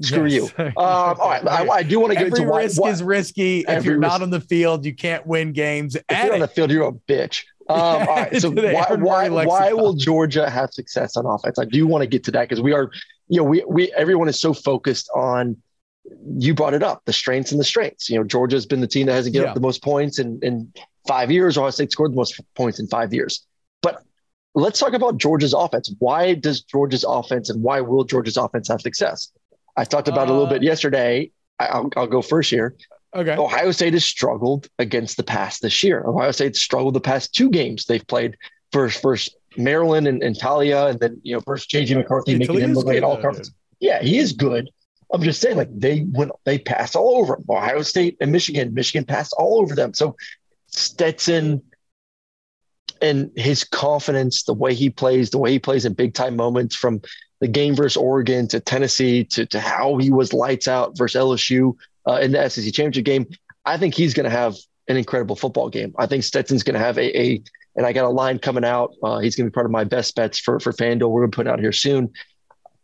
screw 0.01 0.27
yes. 0.27 0.53
you. 0.57 0.65
Um, 0.65 0.73
all 0.77 1.15
right, 1.29 1.47
I, 1.47 1.69
I 1.69 1.83
do 1.83 2.01
want 2.01 2.13
to 2.13 2.19
get 2.19 2.29
Every 2.29 2.41
into 2.41 2.53
risk 2.53 2.85
is 2.87 3.03
risky. 3.03 3.65
If 3.69 3.85
you're 3.85 3.99
not 3.99 4.23
on 4.23 4.31
the 4.31 4.41
field, 4.41 4.85
you 4.85 4.95
can't 4.95 5.27
win 5.27 5.53
games. 5.53 5.97
If 5.97 6.05
you're 6.09 6.27
it. 6.27 6.35
on 6.35 6.41
the 6.41 6.49
field, 6.49 6.71
you're 6.71 6.89
a 6.89 6.93
bitch. 6.93 7.45
Um, 7.69 7.79
all 7.79 8.07
right. 8.07 8.35
So 8.41 8.51
why 8.51 8.97
why, 8.97 9.29
why 9.45 9.73
will 9.73 9.95
Georgia 9.95 10.49
have 10.49 10.73
success 10.73 11.17
on 11.17 11.27
offense? 11.27 11.59
I 11.59 11.67
do 11.67 11.87
want 11.87 12.03
to 12.03 12.07
get 12.07 12.25
to 12.25 12.31
that 12.33 12.49
because 12.49 12.61
we 12.61 12.73
are 12.73 12.91
you 13.31 13.37
know, 13.37 13.45
we 13.45 13.65
we 13.67 13.93
everyone 13.93 14.29
is 14.29 14.41
so 14.41 14.53
focused 14.53 15.09
on 15.15 15.57
you 16.37 16.53
brought 16.53 16.75
it 16.75 16.83
up, 16.83 17.03
the 17.05 17.13
strengths 17.13 17.53
and 17.53 17.61
the 17.61 17.65
strengths. 17.65 18.11
You 18.11 18.19
know, 18.19 18.25
Georgia's 18.25 18.67
been 18.67 18.81
the 18.81 18.89
team 18.89 19.07
that 19.07 19.13
hasn't 19.13 19.33
given 19.33 19.47
yeah. 19.47 19.51
up 19.51 19.55
the 19.55 19.61
most 19.61 19.83
points 19.83 20.19
in, 20.19 20.41
in 20.43 20.73
five 21.07 21.31
years. 21.31 21.57
Ohio 21.57 21.71
State 21.71 21.93
scored 21.93 22.13
the 22.13 22.17
most 22.17 22.41
points 22.57 22.81
in 22.81 22.89
five 22.89 23.15
years. 23.15 23.47
But 23.83 24.03
let's 24.55 24.81
talk 24.81 24.95
about 24.95 25.19
Georgia's 25.19 25.53
offense. 25.53 25.95
Why 26.01 26.35
does 26.35 26.63
Georgia's 26.63 27.05
offense 27.05 27.51
and 27.51 27.63
why 27.63 27.81
will 27.81 28.03
Georgia's 28.03 28.37
offense 28.37 28.67
have 28.67 28.81
success? 28.81 29.31
I 29.77 29.85
talked 29.85 30.09
about 30.09 30.29
uh, 30.29 30.33
a 30.33 30.35
little 30.35 30.49
bit 30.49 30.63
uh, 30.63 30.65
yesterday. 30.65 31.31
I, 31.61 31.79
will 31.79 31.91
I'll 31.97 32.07
go 32.09 32.23
first 32.23 32.51
here. 32.51 32.75
Okay. 33.15 33.37
Ohio 33.37 33.71
State 33.71 33.93
has 33.93 34.05
struggled 34.05 34.69
against 34.81 35.17
the 35.17 35.23
pass 35.23 35.61
this 35.61 35.85
year. 35.85 36.03
Ohio 36.05 36.33
State 36.33 36.57
struggled 36.57 36.95
the 36.95 37.01
past 37.01 37.33
two 37.33 37.51
games 37.51 37.85
they've 37.85 38.07
played 38.07 38.37
first 38.73 39.01
first 39.01 39.37
Maryland 39.57 40.07
and, 40.07 40.23
and 40.23 40.37
Taulia, 40.37 40.91
and 40.91 41.01
then 41.01 41.21
you 41.23 41.35
know 41.35 41.41
first 41.41 41.71
JJ 41.71 41.97
McCarthy 41.97 42.37
making 42.37 42.61
him 42.61 42.75
look 42.75 42.87
like 42.87 42.99
an 42.99 43.05
all 43.05 43.21
conference. 43.21 43.53
Yeah, 43.81 44.03
he 44.03 44.19
is 44.19 44.33
good. 44.33 44.71
I'm 45.13 45.23
just 45.23 45.41
saying, 45.41 45.57
like 45.57 45.69
they 45.73 46.07
went, 46.11 46.31
they 46.45 46.59
passed 46.59 46.95
all 46.95 47.17
over 47.17 47.37
them. 47.37 47.45
Ohio 47.49 47.83
State 47.83 48.17
and 48.21 48.31
Michigan. 48.31 48.75
Michigan 48.75 49.05
passed 49.05 49.35
all 49.37 49.61
over 49.61 49.75
them. 49.75 49.93
So 49.95 50.17
Stetson 50.69 51.63
and 53.03 53.31
his 53.35 53.65
confidence, 53.65 54.45
the 54.45 54.55
way 54.55 54.75
he 54.75 54.91
plays, 54.91 55.31
the 55.31 55.39
way 55.39 55.51
he 55.51 55.59
plays 55.59 55.85
in 55.85 55.95
big 55.95 56.15
time 56.15 56.37
moments, 56.37 56.77
from 56.77 57.01
the 57.41 57.49
game 57.49 57.75
versus 57.75 57.97
Oregon 57.97 58.47
to 58.49 58.61
Tennessee 58.61 59.25
to 59.25 59.47
to 59.47 59.59
how 59.59 59.97
he 59.97 60.11
was 60.11 60.33
lights 60.33 60.69
out 60.69 60.97
versus 60.97 61.21
LSU 61.21 61.75
uh, 62.07 62.21
in 62.23 62.33
the 62.33 62.49
SEC 62.49 62.73
championship 62.73 63.05
game. 63.05 63.27
I 63.65 63.77
think 63.77 63.95
he's 63.95 64.15
going 64.15 64.25
to 64.25 64.31
have 64.31 64.57
an 64.89 64.97
incredible 64.97 65.37
football 65.37 65.69
game. 65.69 65.95
I 65.99 66.07
think 66.07 66.25
Stetson's 66.25 66.63
going 66.63 66.75
to 66.75 66.81
have 66.81 66.99
a, 66.99 67.19
a, 67.19 67.43
and 67.77 67.87
I 67.87 67.93
got 67.93 68.05
a 68.05 68.11
line 68.11 68.39
coming 68.39 68.65
out. 68.65 68.95
Uh, 69.03 69.19
he's 69.19 69.37
going 69.37 69.47
to 69.47 69.51
be 69.51 69.55
part 69.55 69.67
of 69.67 69.73
my 69.73 69.85
best 69.85 70.15
bets 70.15 70.39
for 70.39 70.61
for 70.61 70.73
FanDuel. 70.73 71.11
We're 71.11 71.23
going 71.23 71.31
to 71.31 71.37
put 71.37 71.47
out 71.47 71.61
here 71.61 71.73
soon. 71.73 72.13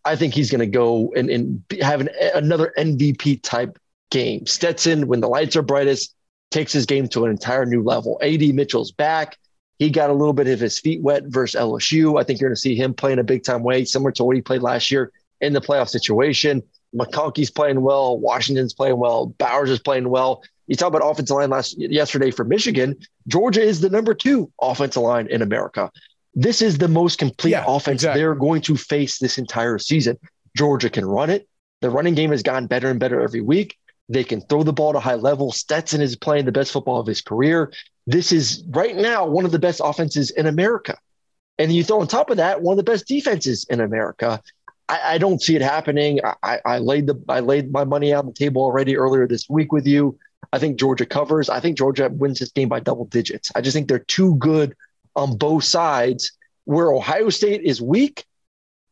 I 0.05 0.14
think 0.16 0.35
he's 0.35 0.51
going 0.51 0.61
to 0.61 0.66
go 0.66 1.12
and, 1.16 1.29
and 1.29 1.62
have 1.81 2.01
an, 2.01 2.09
another 2.35 2.72
MVP 2.79 3.42
type 3.42 3.79
game. 4.11 4.46
Stetson, 4.46 5.09
when 5.09 5.20
the 5.20 5.29
lights 5.29 5.57
are 5.57 5.62
brightest, 5.62 6.14
takes 6.51 6.72
his 6.72 6.87
game 6.87 7.09
to 7.09 7.25
an 7.25 7.31
entire 7.31 7.66
new 7.66 7.83
level. 7.83 8.18
AD 8.22 8.42
Mitchell's 8.55 8.92
back. 8.92 9.37
He 9.79 9.90
got 9.90 10.11
a 10.11 10.14
little 10.14 10.33
bit 10.33 10.46
of 10.46 10.61
his 10.61 10.79
feet 10.79 11.03
wet 11.03 11.25
versus 11.27 11.61
LSU. 11.61 12.18
I 12.18 12.25
think 12.25 12.40
you're 12.40 12.49
going 12.49 12.55
to 12.55 12.61
see 12.61 12.77
him 12.77 12.94
play 12.94 13.12
in 13.12 13.18
a 13.18 13.25
big 13.25 13.42
time 13.42 13.62
way, 13.62 13.85
similar 13.85 14.12
to 14.12 14.25
what 14.25 14.37
he 14.37 14.42
played 14.42 14.62
last 14.62 14.90
year 14.90 15.12
in 15.40 15.53
the 15.53 15.61
playoff 15.61 15.88
situation. 15.88 16.62
McConkey's 16.94 17.51
playing 17.51 17.83
well. 17.83 18.18
Washington's 18.18 18.72
playing 18.72 18.96
well. 18.96 19.27
Bowers 19.27 19.70
is 19.70 19.81
playing 19.81 20.09
well. 20.09 20.42
You 20.66 20.76
talk 20.76 20.88
about 20.88 21.09
offensive 21.09 21.37
line 21.37 21.50
last 21.50 21.76
yesterday 21.79 22.31
for 22.31 22.44
Michigan. 22.44 22.96
Georgia 23.29 23.62
is 23.62 23.81
the 23.81 23.90
number 23.90 24.14
two 24.14 24.50
offensive 24.61 25.02
line 25.02 25.29
in 25.29 25.42
America. 25.42 25.90
This 26.35 26.61
is 26.61 26.79
the 26.79 26.88
most 26.88 27.18
complete 27.18 27.52
yeah, 27.52 27.64
offense 27.66 28.02
exactly. 28.02 28.20
they're 28.20 28.35
going 28.35 28.62
to 28.62 28.76
face 28.76 29.18
this 29.18 29.38
entire 29.38 29.79
season. 29.79 30.18
Georgia 30.57 30.90
can 30.90 31.05
run 31.05 31.31
it. 31.31 31.48
The 31.81 31.90
running 31.90 32.14
game 32.14 32.31
has 32.31 32.42
gotten 32.42 32.66
better 32.66 32.90
and 32.90 33.00
better 33.00 33.20
every 33.20 33.40
week. 33.40 33.76
They 34.09 34.24
can 34.24 34.40
throw 34.42 34.62
the 34.62 34.72
ball 34.72 34.92
to 34.92 35.00
high 35.00 35.14
level. 35.14 35.52
Stetson 35.52 36.00
is 36.00 36.16
playing 36.16 36.44
the 36.44 36.52
best 36.52 36.72
football 36.72 37.00
of 37.00 37.07
his 37.07 37.20
career. 37.20 37.72
This 38.07 38.33
is 38.33 38.62
right 38.68 38.94
now 38.94 39.26
one 39.26 39.44
of 39.44 39.52
the 39.52 39.59
best 39.59 39.81
offenses 39.83 40.31
in 40.31 40.46
America. 40.46 40.96
And 41.59 41.72
you 41.72 41.83
throw 41.83 42.00
on 42.00 42.07
top 42.07 42.31
of 42.31 42.37
that 42.37 42.62
one 42.62 42.74
of 42.74 42.85
the 42.85 42.90
best 42.90 43.07
defenses 43.09 43.66
in 43.68 43.81
America. 43.81 44.40
I, 44.88 45.14
I 45.14 45.18
don't 45.18 45.42
see 45.42 45.57
it 45.57 45.62
happening. 45.62 46.20
I, 46.42 46.61
I, 46.64 46.79
laid 46.79 47.07
the 47.07 47.20
I 47.29 47.40
laid 47.40 47.72
my 47.72 47.85
money 47.85 48.12
on 48.12 48.26
the 48.26 48.33
table 48.33 48.62
already 48.62 48.96
earlier 48.96 49.26
this 49.26 49.48
week 49.48 49.72
with 49.72 49.87
you. 49.87 50.18
I 50.57 50.59
think 50.59 50.79
Georgia 50.79 51.05
covers. 51.05 51.51
I 51.51 51.61
think 51.61 51.77
Georgia 51.77 52.09
wins 52.09 52.38
this 52.38 52.51
game 52.51 52.71
by 52.71 52.81
double 52.81 53.05
digits. 53.05 53.53
I 53.55 53.61
just 53.61 53.75
think 53.75 53.88
they're 53.88 53.99
too 53.99 54.37
good 54.37 54.75
on 55.14 55.37
both 55.37 55.64
sides. 55.64 56.33
Where 56.64 56.90
Ohio 56.90 57.29
State 57.29 57.61
is 57.61 57.83
weak 57.83 58.25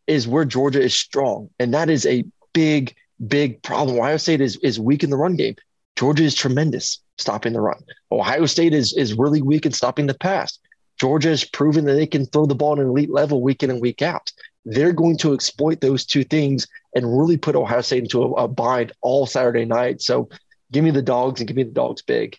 is 0.07 0.29
where 0.29 0.45
Georgia 0.45 0.83
is 0.83 0.95
strong, 0.95 1.49
and 1.59 1.73
that 1.73 1.89
is 1.89 2.05
a 2.05 2.23
big, 2.53 2.95
big 3.27 3.63
problem. 3.63 3.99
Ohio 3.99 4.19
State 4.19 4.43
is 4.43 4.59
is 4.59 4.79
weak 4.79 5.03
in 5.03 5.09
the 5.09 5.17
run 5.17 5.37
game. 5.37 5.57
Georgia 5.97 6.25
is 6.25 6.35
tremendous 6.35 7.01
stopping 7.17 7.55
the 7.55 7.63
run. 7.63 7.83
Ohio 8.13 8.45
State 8.45 8.75
is 8.75 8.93
is 8.93 9.15
really 9.15 9.41
weak 9.41 9.65
in 9.65 9.73
stopping 9.73 10.07
the 10.07 10.13
pass. 10.13 10.59
Georgia 11.01 11.31
has 11.31 11.45
proven 11.45 11.87
that 11.87 11.95
they 11.95 12.07
can 12.07 12.27
throw 12.27 12.45
the 12.45 12.55
ball 12.55 12.75
at 12.75 12.81
an 12.81 12.89
elite 12.89 13.11
level 13.11 13.41
week 13.41 13.63
in 13.63 13.71
and 13.71 13.81
week 13.81 14.03
out. 14.03 14.31
They're 14.67 14.93
going 14.93 15.17
to 15.19 15.33
exploit 15.33 15.81
those 15.81 16.05
two 16.05 16.25
things 16.25 16.67
and 16.95 17.19
really 17.19 17.39
put 17.39 17.57
Ohio 17.57 17.81
State 17.81 18.03
into 18.03 18.23
a, 18.23 18.31
a 18.33 18.49
bind 18.49 18.93
all 19.01 19.25
Saturday 19.25 19.65
night. 19.65 20.03
So 20.03 20.29
give 20.73 20.85
me 20.85 20.91
the 20.91 21.03
dogs 21.03 21.41
and 21.41 21.49
give 21.49 21.57
me 21.57 21.63
the 21.63 21.71
dogs 21.71 22.03
big. 22.03 22.39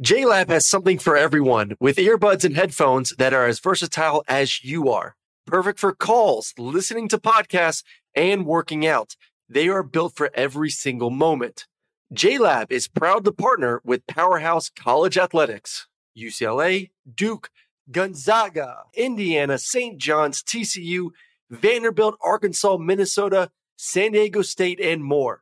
JLab 0.00 0.48
has 0.48 0.66
something 0.66 0.98
for 0.98 1.16
everyone 1.16 1.76
with 1.78 1.96
earbuds 1.96 2.44
and 2.44 2.56
headphones 2.56 3.14
that 3.18 3.34
are 3.34 3.46
as 3.46 3.60
versatile 3.60 4.24
as 4.26 4.64
you 4.64 4.90
are. 4.90 5.16
Perfect 5.46 5.78
for 5.78 5.92
calls, 5.92 6.54
listening 6.56 7.08
to 7.08 7.18
podcasts, 7.18 7.84
and 8.14 8.46
working 8.46 8.86
out. 8.86 9.16
They 9.48 9.68
are 9.68 9.82
built 9.82 10.16
for 10.16 10.30
every 10.34 10.70
single 10.70 11.10
moment. 11.10 11.66
JLab 12.14 12.72
is 12.72 12.88
proud 12.88 13.24
to 13.24 13.32
partner 13.32 13.80
with 13.84 14.06
Powerhouse 14.06 14.70
College 14.70 15.18
Athletics. 15.18 15.88
UCLA, 16.16 16.90
Duke, 17.14 17.50
Gonzaga, 17.90 18.84
Indiana, 18.94 19.58
St. 19.58 19.98
John's, 19.98 20.42
TCU, 20.42 21.10
Vanderbilt, 21.50 22.16
Arkansas, 22.22 22.78
Minnesota, 22.78 23.50
San 23.76 24.12
Diego 24.12 24.42
State, 24.42 24.80
and 24.80 25.04
more. 25.04 25.41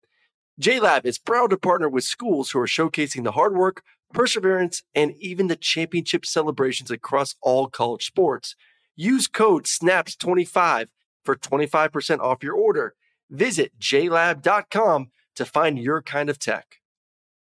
JLab 0.59 1.05
is 1.05 1.17
proud 1.17 1.49
to 1.51 1.57
partner 1.57 1.87
with 1.87 2.03
schools 2.03 2.51
who 2.51 2.59
are 2.59 2.67
showcasing 2.67 3.23
the 3.23 3.31
hard 3.31 3.55
work, 3.55 3.83
perseverance, 4.13 4.83
and 4.93 5.13
even 5.19 5.47
the 5.47 5.55
championship 5.55 6.25
celebrations 6.25 6.91
across 6.91 7.35
all 7.41 7.67
college 7.67 8.05
sports. 8.05 8.55
Use 8.95 9.27
code 9.27 9.63
SNAPS25 9.63 10.87
for 11.23 11.35
25% 11.35 12.19
off 12.19 12.43
your 12.43 12.55
order. 12.55 12.95
Visit 13.29 13.71
jlab.com 13.79 15.11
to 15.35 15.45
find 15.45 15.79
your 15.79 16.01
kind 16.01 16.29
of 16.29 16.37
tech. 16.37 16.81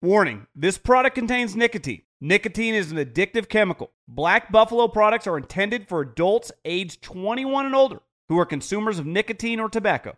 Warning 0.01 0.47
this 0.53 0.77
product 0.77 1.15
contains 1.15 1.55
nicotine. 1.55 2.03
Nicotine 2.19 2.75
is 2.75 2.91
an 2.91 2.97
addictive 2.97 3.47
chemical. 3.47 3.91
Black 4.07 4.51
Buffalo 4.51 4.87
products 4.87 5.27
are 5.27 5.37
intended 5.37 5.87
for 5.87 6.01
adults 6.01 6.51
aged 6.65 7.01
21 7.01 7.65
and 7.67 7.75
older 7.75 8.01
who 8.27 8.37
are 8.37 8.45
consumers 8.45 8.99
of 8.99 9.05
nicotine 9.05 9.59
or 9.59 9.69
tobacco. 9.69 10.17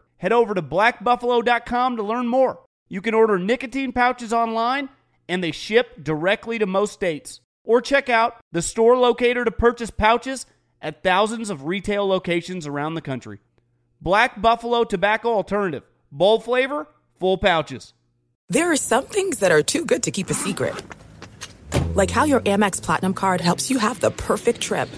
head 0.21 0.31
over 0.31 0.53
to 0.53 0.61
blackbuffalo.com 0.61 1.97
to 1.97 2.03
learn 2.03 2.27
more. 2.27 2.59
You 2.87 3.01
can 3.01 3.13
order 3.13 3.37
nicotine 3.37 3.91
pouches 3.91 4.31
online, 4.31 4.89
and 5.27 5.43
they 5.43 5.51
ship 5.51 6.03
directly 6.03 6.59
to 6.59 6.65
most 6.65 6.93
states. 6.93 7.41
Or 7.63 7.81
check 7.81 8.09
out 8.09 8.37
the 8.51 8.61
store 8.61 8.97
locator 8.97 9.43
to 9.43 9.51
purchase 9.51 9.91
pouches 9.91 10.45
at 10.81 11.03
thousands 11.03 11.49
of 11.49 11.65
retail 11.65 12.07
locations 12.07 12.65
around 12.65 12.93
the 12.93 13.01
country. 13.01 13.39
Black 13.99 14.41
Buffalo 14.41 14.83
Tobacco 14.83 15.29
Alternative. 15.29 15.83
Bold 16.11 16.43
flavor, 16.43 16.87
full 17.19 17.37
pouches. 17.37 17.93
There 18.49 18.71
are 18.71 18.77
some 18.77 19.05
things 19.05 19.39
that 19.39 19.51
are 19.51 19.63
too 19.63 19.85
good 19.85 20.03
to 20.03 20.11
keep 20.11 20.29
a 20.29 20.33
secret 20.33 20.75
like 21.95 22.11
how 22.11 22.23
your 22.23 22.39
Amex 22.41 22.81
Platinum 22.81 23.13
card 23.13 23.41
helps 23.41 23.69
you 23.69 23.77
have 23.77 23.99
the 23.99 24.11
perfect 24.11 24.61
trip. 24.61 24.89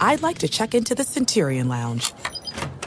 I'd 0.00 0.22
like 0.22 0.38
to 0.38 0.48
check 0.48 0.74
into 0.74 0.94
the 0.94 1.04
Centurion 1.04 1.68
Lounge. 1.68 2.12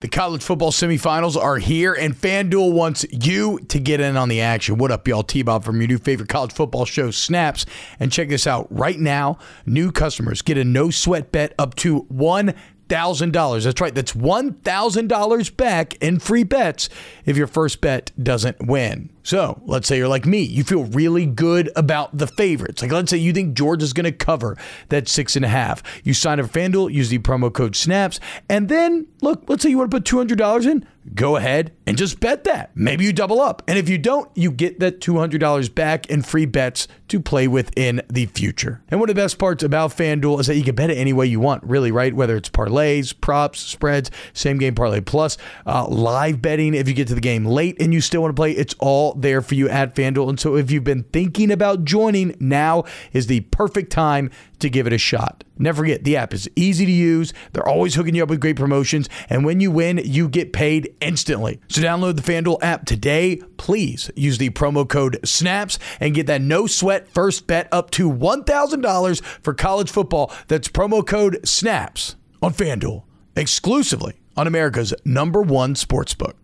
The 0.00 0.08
college 0.08 0.42
football 0.42 0.72
semifinals 0.72 1.36
are 1.36 1.58
here, 1.58 1.92
and 1.92 2.16
FanDuel 2.16 2.72
wants 2.72 3.04
you 3.10 3.58
to 3.68 3.78
get 3.78 4.00
in 4.00 4.16
on 4.16 4.30
the 4.30 4.40
action. 4.40 4.78
What 4.78 4.90
up, 4.90 5.06
y'all? 5.06 5.22
T 5.22 5.42
Bob 5.42 5.62
from 5.62 5.78
your 5.78 5.88
new 5.88 5.98
favorite 5.98 6.30
college 6.30 6.52
football 6.52 6.86
show, 6.86 7.10
Snaps. 7.10 7.66
And 7.98 8.10
check 8.10 8.30
this 8.30 8.46
out 8.46 8.66
right 8.70 8.98
now 8.98 9.36
new 9.66 9.92
customers 9.92 10.40
get 10.40 10.56
a 10.56 10.64
no 10.64 10.88
sweat 10.88 11.30
bet 11.32 11.54
up 11.58 11.74
to 11.74 12.04
$1,000. 12.04 13.64
That's 13.64 13.80
right. 13.82 13.94
That's 13.94 14.12
$1,000 14.12 15.56
back 15.58 15.94
in 15.96 16.18
free 16.18 16.44
bets 16.44 16.88
if 17.26 17.36
your 17.36 17.46
first 17.46 17.82
bet 17.82 18.10
doesn't 18.22 18.66
win. 18.66 19.10
So 19.22 19.60
let's 19.64 19.86
say 19.86 19.98
you're 19.98 20.08
like 20.08 20.26
me, 20.26 20.42
you 20.42 20.64
feel 20.64 20.84
really 20.84 21.26
good 21.26 21.70
about 21.76 22.16
the 22.16 22.26
favorites. 22.26 22.82
Like 22.82 22.92
let's 22.92 23.10
say 23.10 23.18
you 23.18 23.32
think 23.32 23.54
Georgia's 23.54 23.92
going 23.92 24.04
to 24.04 24.12
cover 24.12 24.56
that 24.88 25.08
six 25.08 25.36
and 25.36 25.44
a 25.44 25.48
half. 25.48 25.82
You 26.04 26.14
sign 26.14 26.40
up 26.40 26.46
for 26.46 26.58
FanDuel, 26.58 26.92
use 26.92 27.10
the 27.10 27.18
promo 27.18 27.52
code 27.52 27.76
SNAPS, 27.76 28.20
and 28.48 28.68
then 28.68 29.06
look, 29.20 29.44
let's 29.48 29.62
say 29.62 29.70
you 29.70 29.78
want 29.78 29.90
to 29.90 29.96
put 29.96 30.04
$200 30.04 30.66
in, 30.66 30.86
go 31.14 31.36
ahead 31.36 31.72
and 31.86 31.96
just 31.96 32.20
bet 32.20 32.44
that. 32.44 32.70
Maybe 32.74 33.04
you 33.04 33.12
double 33.12 33.40
up. 33.40 33.62
And 33.66 33.78
if 33.78 33.88
you 33.88 33.98
don't, 33.98 34.30
you 34.34 34.50
get 34.50 34.80
that 34.80 35.00
$200 35.00 35.74
back 35.74 36.06
in 36.06 36.22
free 36.22 36.46
bets 36.46 36.88
to 37.08 37.20
play 37.20 37.48
with 37.48 37.76
in 37.76 38.02
the 38.08 38.26
future. 38.26 38.82
And 38.90 39.00
one 39.00 39.08
of 39.10 39.16
the 39.16 39.20
best 39.20 39.38
parts 39.38 39.62
about 39.62 39.90
FanDuel 39.90 40.40
is 40.40 40.46
that 40.46 40.56
you 40.56 40.62
can 40.62 40.74
bet 40.74 40.90
it 40.90 40.96
any 40.96 41.12
way 41.12 41.26
you 41.26 41.40
want, 41.40 41.64
really, 41.64 41.90
right? 41.90 42.14
Whether 42.14 42.36
it's 42.36 42.48
parlays, 42.48 43.18
props, 43.18 43.60
spreads, 43.60 44.10
same 44.32 44.58
game 44.58 44.74
parlay 44.74 45.00
plus, 45.00 45.36
uh, 45.66 45.86
live 45.88 46.40
betting 46.40 46.74
if 46.74 46.88
you 46.88 46.94
get 46.94 47.08
to 47.08 47.14
the 47.14 47.20
game 47.20 47.44
late 47.44 47.80
and 47.80 47.92
you 47.92 48.00
still 48.00 48.22
want 48.22 48.34
to 48.34 48.40
play, 48.40 48.52
it's 48.52 48.74
all 48.78 49.09
there 49.18 49.40
for 49.40 49.54
you 49.54 49.68
at 49.68 49.94
FanDuel. 49.94 50.28
And 50.28 50.40
so 50.40 50.56
if 50.56 50.70
you've 50.70 50.84
been 50.84 51.04
thinking 51.04 51.50
about 51.50 51.84
joining, 51.84 52.36
now 52.40 52.84
is 53.12 53.26
the 53.26 53.40
perfect 53.40 53.90
time 53.92 54.30
to 54.60 54.68
give 54.68 54.86
it 54.86 54.92
a 54.92 54.98
shot. 54.98 55.44
Never 55.58 55.82
forget, 55.82 56.04
the 56.04 56.16
app 56.16 56.32
is 56.32 56.48
easy 56.56 56.86
to 56.86 56.92
use. 56.92 57.32
They're 57.52 57.68
always 57.68 57.94
hooking 57.94 58.14
you 58.14 58.22
up 58.22 58.30
with 58.30 58.40
great 58.40 58.56
promotions. 58.56 59.08
And 59.28 59.44
when 59.44 59.60
you 59.60 59.70
win, 59.70 60.00
you 60.04 60.28
get 60.28 60.52
paid 60.52 60.94
instantly. 61.00 61.60
So 61.68 61.82
download 61.82 62.16
the 62.16 62.32
FanDuel 62.32 62.62
app 62.62 62.86
today. 62.86 63.36
Please 63.56 64.10
use 64.16 64.38
the 64.38 64.50
promo 64.50 64.88
code 64.88 65.18
SNAPS 65.24 65.78
and 66.00 66.14
get 66.14 66.26
that 66.26 66.40
no 66.40 66.66
sweat 66.66 67.08
first 67.08 67.46
bet 67.46 67.68
up 67.72 67.90
to 67.92 68.10
$1,000 68.10 69.22
for 69.42 69.54
college 69.54 69.90
football. 69.90 70.32
That's 70.48 70.68
promo 70.68 71.06
code 71.06 71.40
SNAPS 71.46 72.16
on 72.42 72.54
FanDuel, 72.54 73.04
exclusively 73.36 74.20
on 74.36 74.46
America's 74.46 74.94
number 75.04 75.42
one 75.42 75.74
sportsbook. 75.74 76.34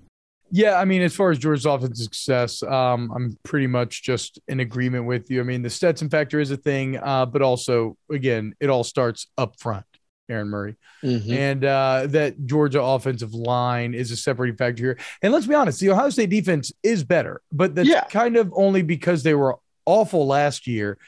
Yeah, 0.51 0.79
I 0.79 0.85
mean, 0.85 1.03
as 1.03 1.15
far 1.15 1.31
as 1.31 1.39
Georgia's 1.39 1.67
offensive 1.67 1.97
success, 1.97 2.63
um, 2.63 3.11
I'm 3.15 3.37
pretty 3.43 3.67
much 3.67 4.03
just 4.03 4.39
in 4.47 4.61
agreement 4.61 5.07
with 5.07 5.31
you. 5.31 5.41
I 5.41 5.45
mean, 5.45 5.63
the 5.63 5.71
Stetson 5.71 6.09
factor 6.09 6.39
is 6.39 6.51
a 6.51 6.57
thing, 6.57 6.99
uh, 6.99 7.27
but 7.27 7.43
also, 7.43 7.97
again, 8.11 8.55
it 8.61 8.71
all 8.71 8.85
starts 8.85 9.27
up 9.37 9.59
front. 9.59 9.85
Aaron 10.29 10.49
Murray, 10.49 10.75
mm-hmm. 11.05 11.33
and 11.33 11.65
uh, 11.65 12.07
that 12.09 12.47
Georgia 12.47 12.83
offensive 12.83 13.33
line 13.33 13.95
is 13.95 14.11
a 14.11 14.17
separating 14.17 14.57
factor 14.57 14.83
here. 14.83 14.99
And 15.23 15.33
let's 15.33 15.47
be 15.47 15.55
honest, 15.55 15.79
the 15.79 15.91
Ohio 15.91 16.11
State 16.11 16.31
defense 16.31 16.73
is 16.83 17.05
better, 17.05 17.43
but 17.53 17.77
that's 17.77 17.89
yeah. 17.89 18.05
kind 18.07 18.37
of 18.37 18.53
only 18.57 18.83
because 18.83 19.23
they 19.23 19.35
were 19.35 19.57
awful 19.85 20.27
last 20.27 20.67
year, 20.67 20.99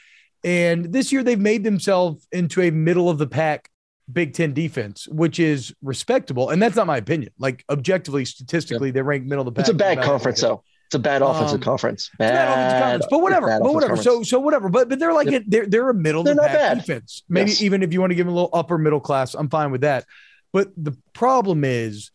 and 0.43 0.85
this 0.93 1.11
year 1.11 1.21
they've 1.21 1.37
made 1.37 1.65
themselves 1.65 2.25
into 2.31 2.61
a 2.61 2.71
middle 2.71 3.09
of 3.09 3.17
the 3.17 3.27
pack 3.27 3.69
Big 4.11 4.33
Ten 4.33 4.53
defense, 4.53 5.07
which 5.07 5.39
is 5.39 5.73
respectable. 5.81 6.49
And 6.49 6.61
that's 6.61 6.75
not 6.75 6.87
my 6.87 6.97
opinion. 6.97 7.31
Like 7.37 7.63
objectively, 7.69 8.25
statistically, 8.25 8.91
they 8.91 9.01
rank 9.01 9.25
middle 9.25 9.47
of 9.47 9.53
the 9.53 9.59
pack. 9.59 9.63
It's 9.63 9.69
a 9.69 9.73
bad 9.73 10.01
conference, 10.01 10.41
though. 10.41 10.63
It's 10.87 10.95
a 10.95 10.99
bad 10.99 11.21
offensive 11.21 11.55
um, 11.57 11.61
conference. 11.61 12.09
Bad, 12.17 12.33
bad 12.33 12.51
offensive 12.51 12.81
conference, 12.81 13.07
but 13.11 13.21
whatever, 13.21 13.59
but 13.61 13.73
whatever. 13.73 13.95
So, 13.95 14.23
so 14.23 14.39
whatever. 14.39 14.69
But 14.69 14.89
but 14.89 14.97
they're 14.97 15.13
like 15.13 15.29
yep. 15.29 15.43
they're 15.45 15.67
they're 15.67 15.89
a 15.89 15.93
middle 15.93 16.23
they're 16.23 16.33
of 16.33 16.37
the 16.37 16.47
pack 16.47 16.53
bad. 16.53 16.77
defense. 16.79 17.23
Maybe 17.29 17.51
yes. 17.51 17.61
even 17.61 17.83
if 17.83 17.93
you 17.93 17.99
want 17.99 18.09
to 18.09 18.15
give 18.15 18.25
them 18.25 18.33
a 18.33 18.35
little 18.35 18.49
upper 18.53 18.79
middle 18.79 18.99
class, 18.99 19.35
I'm 19.35 19.49
fine 19.49 19.71
with 19.71 19.81
that. 19.81 20.05
But 20.51 20.71
the 20.75 20.97
problem 21.13 21.63
is 21.63 22.09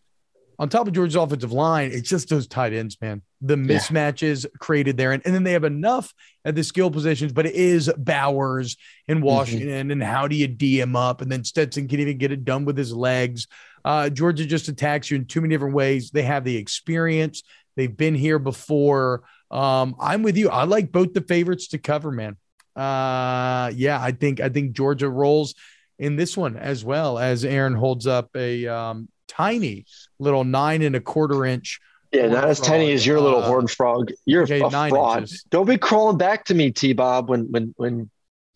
on 0.59 0.69
top 0.69 0.87
of 0.87 0.93
Georgia's 0.93 1.15
offensive 1.15 1.53
line, 1.53 1.91
it's 1.93 2.09
just 2.09 2.29
those 2.29 2.47
tight 2.47 2.73
ends, 2.73 2.97
man. 3.01 3.21
The 3.45 3.55
mismatches 3.55 4.43
yeah. 4.43 4.49
created 4.59 4.97
there. 4.97 5.11
And, 5.11 5.21
and 5.25 5.35
then 5.35 5.43
they 5.43 5.51
have 5.51 5.63
enough 5.63 6.13
at 6.43 6.55
the 6.55 6.63
skill 6.63 6.89
positions, 6.89 7.33
but 7.33 7.45
it 7.45 7.55
is 7.55 7.91
Bowers 7.97 8.77
in 9.07 9.17
mm-hmm. 9.17 9.25
Washington. 9.25 9.69
Mm-hmm. 9.69 9.91
And 9.91 10.03
how 10.03 10.27
do 10.27 10.35
you 10.35 10.47
D 10.47 10.79
him 10.79 10.95
up? 10.95 11.21
And 11.21 11.31
then 11.31 11.43
Stetson 11.43 11.87
can 11.87 11.99
even 11.99 12.17
get 12.17 12.31
it 12.31 12.45
done 12.45 12.65
with 12.65 12.77
his 12.77 12.93
legs. 12.93 13.47
Uh, 13.83 14.09
Georgia 14.09 14.45
just 14.45 14.67
attacks 14.67 15.11
you 15.11 15.17
in 15.17 15.25
too 15.25 15.41
many 15.41 15.53
different 15.53 15.75
ways. 15.75 16.11
They 16.11 16.23
have 16.23 16.43
the 16.43 16.57
experience, 16.57 17.43
they've 17.75 17.95
been 17.95 18.15
here 18.15 18.39
before. 18.39 19.23
Um, 19.51 19.95
I'm 19.99 20.23
with 20.23 20.37
you. 20.37 20.49
I 20.49 20.63
like 20.63 20.91
both 20.91 21.13
the 21.13 21.21
favorites 21.21 21.67
to 21.69 21.77
cover, 21.77 22.11
man. 22.11 22.37
Uh, 22.75 23.71
yeah, 23.75 23.99
I 24.01 24.11
think 24.11 24.41
I 24.41 24.49
think 24.49 24.73
Georgia 24.73 25.07
rolls 25.07 25.55
in 25.97 26.15
this 26.15 26.35
one 26.35 26.57
as 26.57 26.83
well 26.83 27.17
as 27.17 27.45
Aaron 27.45 27.75
holds 27.75 28.05
up 28.07 28.29
a 28.35 28.67
um, 28.67 29.07
tiny 29.27 29.85
little 30.19 30.43
nine 30.43 30.81
and 30.81 30.95
a 30.95 30.99
quarter 30.99 31.45
inch. 31.45 31.79
Yeah, 32.15 32.27
not 32.27 32.45
as 32.45 32.59
tiny 32.59 32.91
as 32.93 33.05
your 33.05 33.19
little 33.19 33.43
uh, 33.43 33.47
horn 33.47 33.67
frog. 33.67 34.11
You're 34.25 34.43
a 34.43 34.47
fraud. 34.89 35.23
Inches. 35.23 35.43
Don't 35.49 35.67
be 35.67 35.77
crawling 35.77 36.17
back 36.17 36.45
to 36.45 36.53
me, 36.53 36.71
T 36.71 36.93
Bob, 36.93 37.29
when 37.29 37.51
when 37.51 37.73
when 37.77 38.09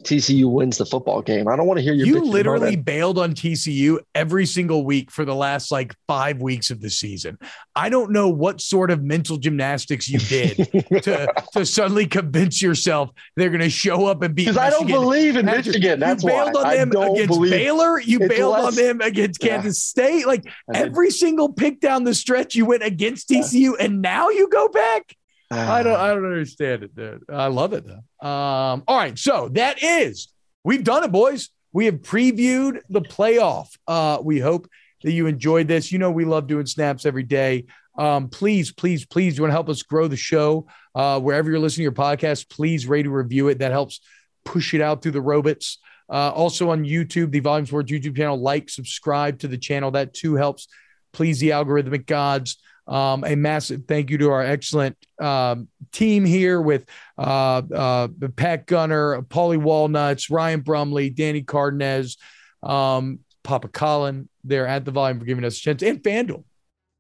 TCU 0.03 0.49
wins 0.49 0.77
the 0.77 0.85
football 0.85 1.21
game. 1.21 1.49
I 1.49 1.57
don't 1.57 1.67
want 1.67 1.77
to 1.77 1.83
hear 1.83 1.93
your. 1.93 2.07
You 2.07 2.23
literally 2.23 2.77
bailed 2.77 3.19
on 3.19 3.33
TCU 3.33 3.99
every 4.15 4.45
single 4.45 4.85
week 4.85 5.11
for 5.11 5.25
the 5.25 5.35
last 5.35 5.71
like 5.71 5.93
five 6.07 6.41
weeks 6.41 6.71
of 6.71 6.79
the 6.79 6.89
season. 6.89 7.37
I 7.75 7.89
don't 7.89 8.11
know 8.11 8.29
what 8.29 8.61
sort 8.61 8.91
of 8.91 9.03
mental 9.03 9.35
gymnastics 9.35 10.07
you 10.07 10.19
did 10.19 10.55
to 11.03 11.33
to 11.53 11.65
suddenly 11.65 12.07
convince 12.07 12.61
yourself 12.61 13.09
they're 13.35 13.49
going 13.49 13.59
to 13.59 13.69
show 13.69 14.05
up 14.05 14.21
and 14.21 14.33
beat. 14.33 14.45
Because 14.45 14.57
I 14.57 14.69
don't 14.69 14.87
believe 14.87 15.35
in 15.35 15.45
Michigan. 15.45 15.99
That's 15.99 16.23
you 16.23 16.29
bailed 16.29 16.53
why. 16.53 16.79
on 16.79 16.91
them 16.91 17.11
against 17.11 17.41
Baylor. 17.41 17.99
You 17.99 18.19
bailed 18.19 18.53
less, 18.53 18.65
on 18.65 18.75
them 18.75 19.01
against 19.01 19.41
Kansas 19.41 19.93
yeah. 19.97 20.03
State. 20.03 20.27
Like 20.27 20.45
every 20.73 21.11
single 21.11 21.51
pick 21.51 21.81
down 21.81 22.05
the 22.05 22.13
stretch, 22.13 22.55
you 22.55 22.65
went 22.65 22.83
against 22.83 23.27
TCU, 23.27 23.73
yeah. 23.77 23.85
and 23.85 24.01
now 24.01 24.29
you 24.29 24.47
go 24.47 24.69
back. 24.69 25.15
I 25.51 25.83
don't 25.83 25.99
I 25.99 26.09
don't 26.09 26.25
understand 26.25 26.83
it, 26.83 26.95
dude. 26.95 27.23
I 27.29 27.47
love 27.47 27.73
it 27.73 27.85
though. 27.85 28.27
Um, 28.27 28.83
all 28.87 28.97
right, 28.97 29.17
so 29.17 29.49
that 29.53 29.81
is 29.81 30.27
we've 30.63 30.83
done 30.83 31.03
it, 31.03 31.11
boys. 31.11 31.49
We 31.71 31.85
have 31.85 32.01
previewed 32.01 32.81
the 32.89 33.01
playoff. 33.01 33.67
Uh, 33.87 34.19
we 34.23 34.39
hope 34.39 34.67
that 35.03 35.11
you 35.11 35.27
enjoyed 35.27 35.67
this. 35.67 35.91
You 35.91 35.99
know, 35.99 36.11
we 36.11 36.25
love 36.25 36.47
doing 36.47 36.65
snaps 36.65 37.05
every 37.05 37.23
day. 37.23 37.65
Um, 37.97 38.29
please, 38.29 38.71
please, 38.71 39.05
please, 39.05 39.37
you 39.37 39.43
want 39.43 39.49
to 39.49 39.55
help 39.55 39.69
us 39.69 39.83
grow 39.83 40.07
the 40.07 40.15
show? 40.15 40.67
Uh, 40.95 41.19
wherever 41.19 41.49
you're 41.49 41.59
listening 41.59 41.81
to 41.81 41.83
your 41.83 41.91
podcast, 41.91 42.49
please 42.49 42.87
rate 42.87 43.05
and 43.05 43.13
review 43.13 43.49
it. 43.49 43.59
That 43.59 43.71
helps 43.71 44.01
push 44.45 44.73
it 44.73 44.81
out 44.81 45.01
through 45.01 45.11
the 45.11 45.21
robots. 45.21 45.79
Uh, 46.09 46.31
also 46.31 46.69
on 46.71 46.83
YouTube, 46.83 47.31
the 47.31 47.39
Volume 47.39 47.65
Sports 47.65 47.91
YouTube 47.91 48.15
channel, 48.17 48.39
like, 48.39 48.69
subscribe 48.69 49.39
to 49.39 49.47
the 49.47 49.57
channel. 49.57 49.91
That 49.91 50.13
too 50.13 50.35
helps 50.35 50.67
please 51.13 51.39
the 51.39 51.49
algorithmic 51.49 52.05
gods. 52.05 52.57
Um, 52.89 53.23
a 53.23 53.35
massive 53.35 53.85
thank 53.87 54.09
you 54.09 54.17
to 54.17 54.31
our 54.31 54.41
excellent 54.41 54.97
um, 55.21 55.67
team 55.91 56.25
here 56.25 56.59
with 56.59 56.87
uh, 57.19 57.61
uh, 57.73 58.07
Pat 58.35 58.65
Gunner, 58.65 59.21
Paulie 59.21 59.61
Walnuts, 59.61 60.31
Ryan 60.31 60.61
Brumley, 60.61 61.11
Danny 61.11 61.43
Cardenas, 61.43 62.17
um, 62.63 63.19
Papa 63.43 63.67
Colin 63.67 64.27
there 64.43 64.65
at 64.65 64.85
the 64.85 64.91
volume 64.91 65.19
for 65.19 65.25
giving 65.25 65.45
us 65.45 65.57
a 65.57 65.61
chance, 65.61 65.83
and 65.83 66.01
FanDuel 66.01 66.43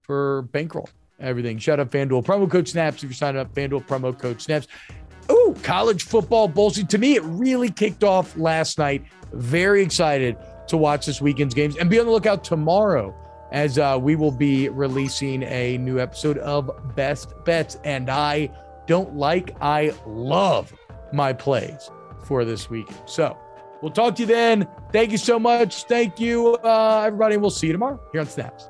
for 0.03 0.43
bankroll 0.43 0.89
everything. 1.19 1.57
Shout 1.57 1.79
out 1.79 1.89
FanDuel. 1.89 2.23
Promo 2.23 2.49
code 2.49 2.67
SNAPS 2.67 3.03
if 3.03 3.09
you're 3.09 3.13
signing 3.13 3.41
up. 3.41 3.53
FanDuel 3.55 3.87
promo 3.87 4.17
code 4.17 4.41
SNAPS. 4.41 4.67
Ooh, 5.31 5.55
college 5.63 6.03
football 6.03 6.47
season. 6.69 6.87
To 6.87 6.97
me, 6.99 7.15
it 7.15 7.23
really 7.23 7.69
kicked 7.69 8.03
off 8.03 8.37
last 8.37 8.77
night. 8.77 9.03
Very 9.33 9.81
excited 9.81 10.37
to 10.67 10.77
watch 10.77 11.07
this 11.07 11.19
weekend's 11.19 11.55
games 11.55 11.77
and 11.77 11.89
be 11.89 11.99
on 11.99 12.05
the 12.05 12.11
lookout 12.11 12.43
tomorrow 12.43 13.15
as 13.51 13.77
uh, 13.77 13.97
we 14.01 14.15
will 14.15 14.31
be 14.31 14.69
releasing 14.69 15.43
a 15.43 15.77
new 15.77 15.99
episode 15.99 16.37
of 16.39 16.71
Best 16.95 17.33
Bets. 17.45 17.77
And 17.83 18.09
I 18.09 18.49
don't 18.87 19.15
like, 19.15 19.55
I 19.61 19.93
love 20.05 20.73
my 21.13 21.33
plays 21.33 21.89
for 22.23 22.45
this 22.45 22.69
weekend. 22.69 22.99
So 23.05 23.37
we'll 23.81 23.91
talk 23.91 24.15
to 24.15 24.23
you 24.23 24.27
then. 24.27 24.67
Thank 24.91 25.11
you 25.11 25.17
so 25.17 25.39
much. 25.39 25.83
Thank 25.85 26.19
you, 26.19 26.55
uh, 26.63 27.03
everybody. 27.05 27.37
We'll 27.37 27.49
see 27.49 27.67
you 27.67 27.73
tomorrow 27.73 27.99
here 28.11 28.21
on 28.21 28.27
Snaps. 28.27 28.69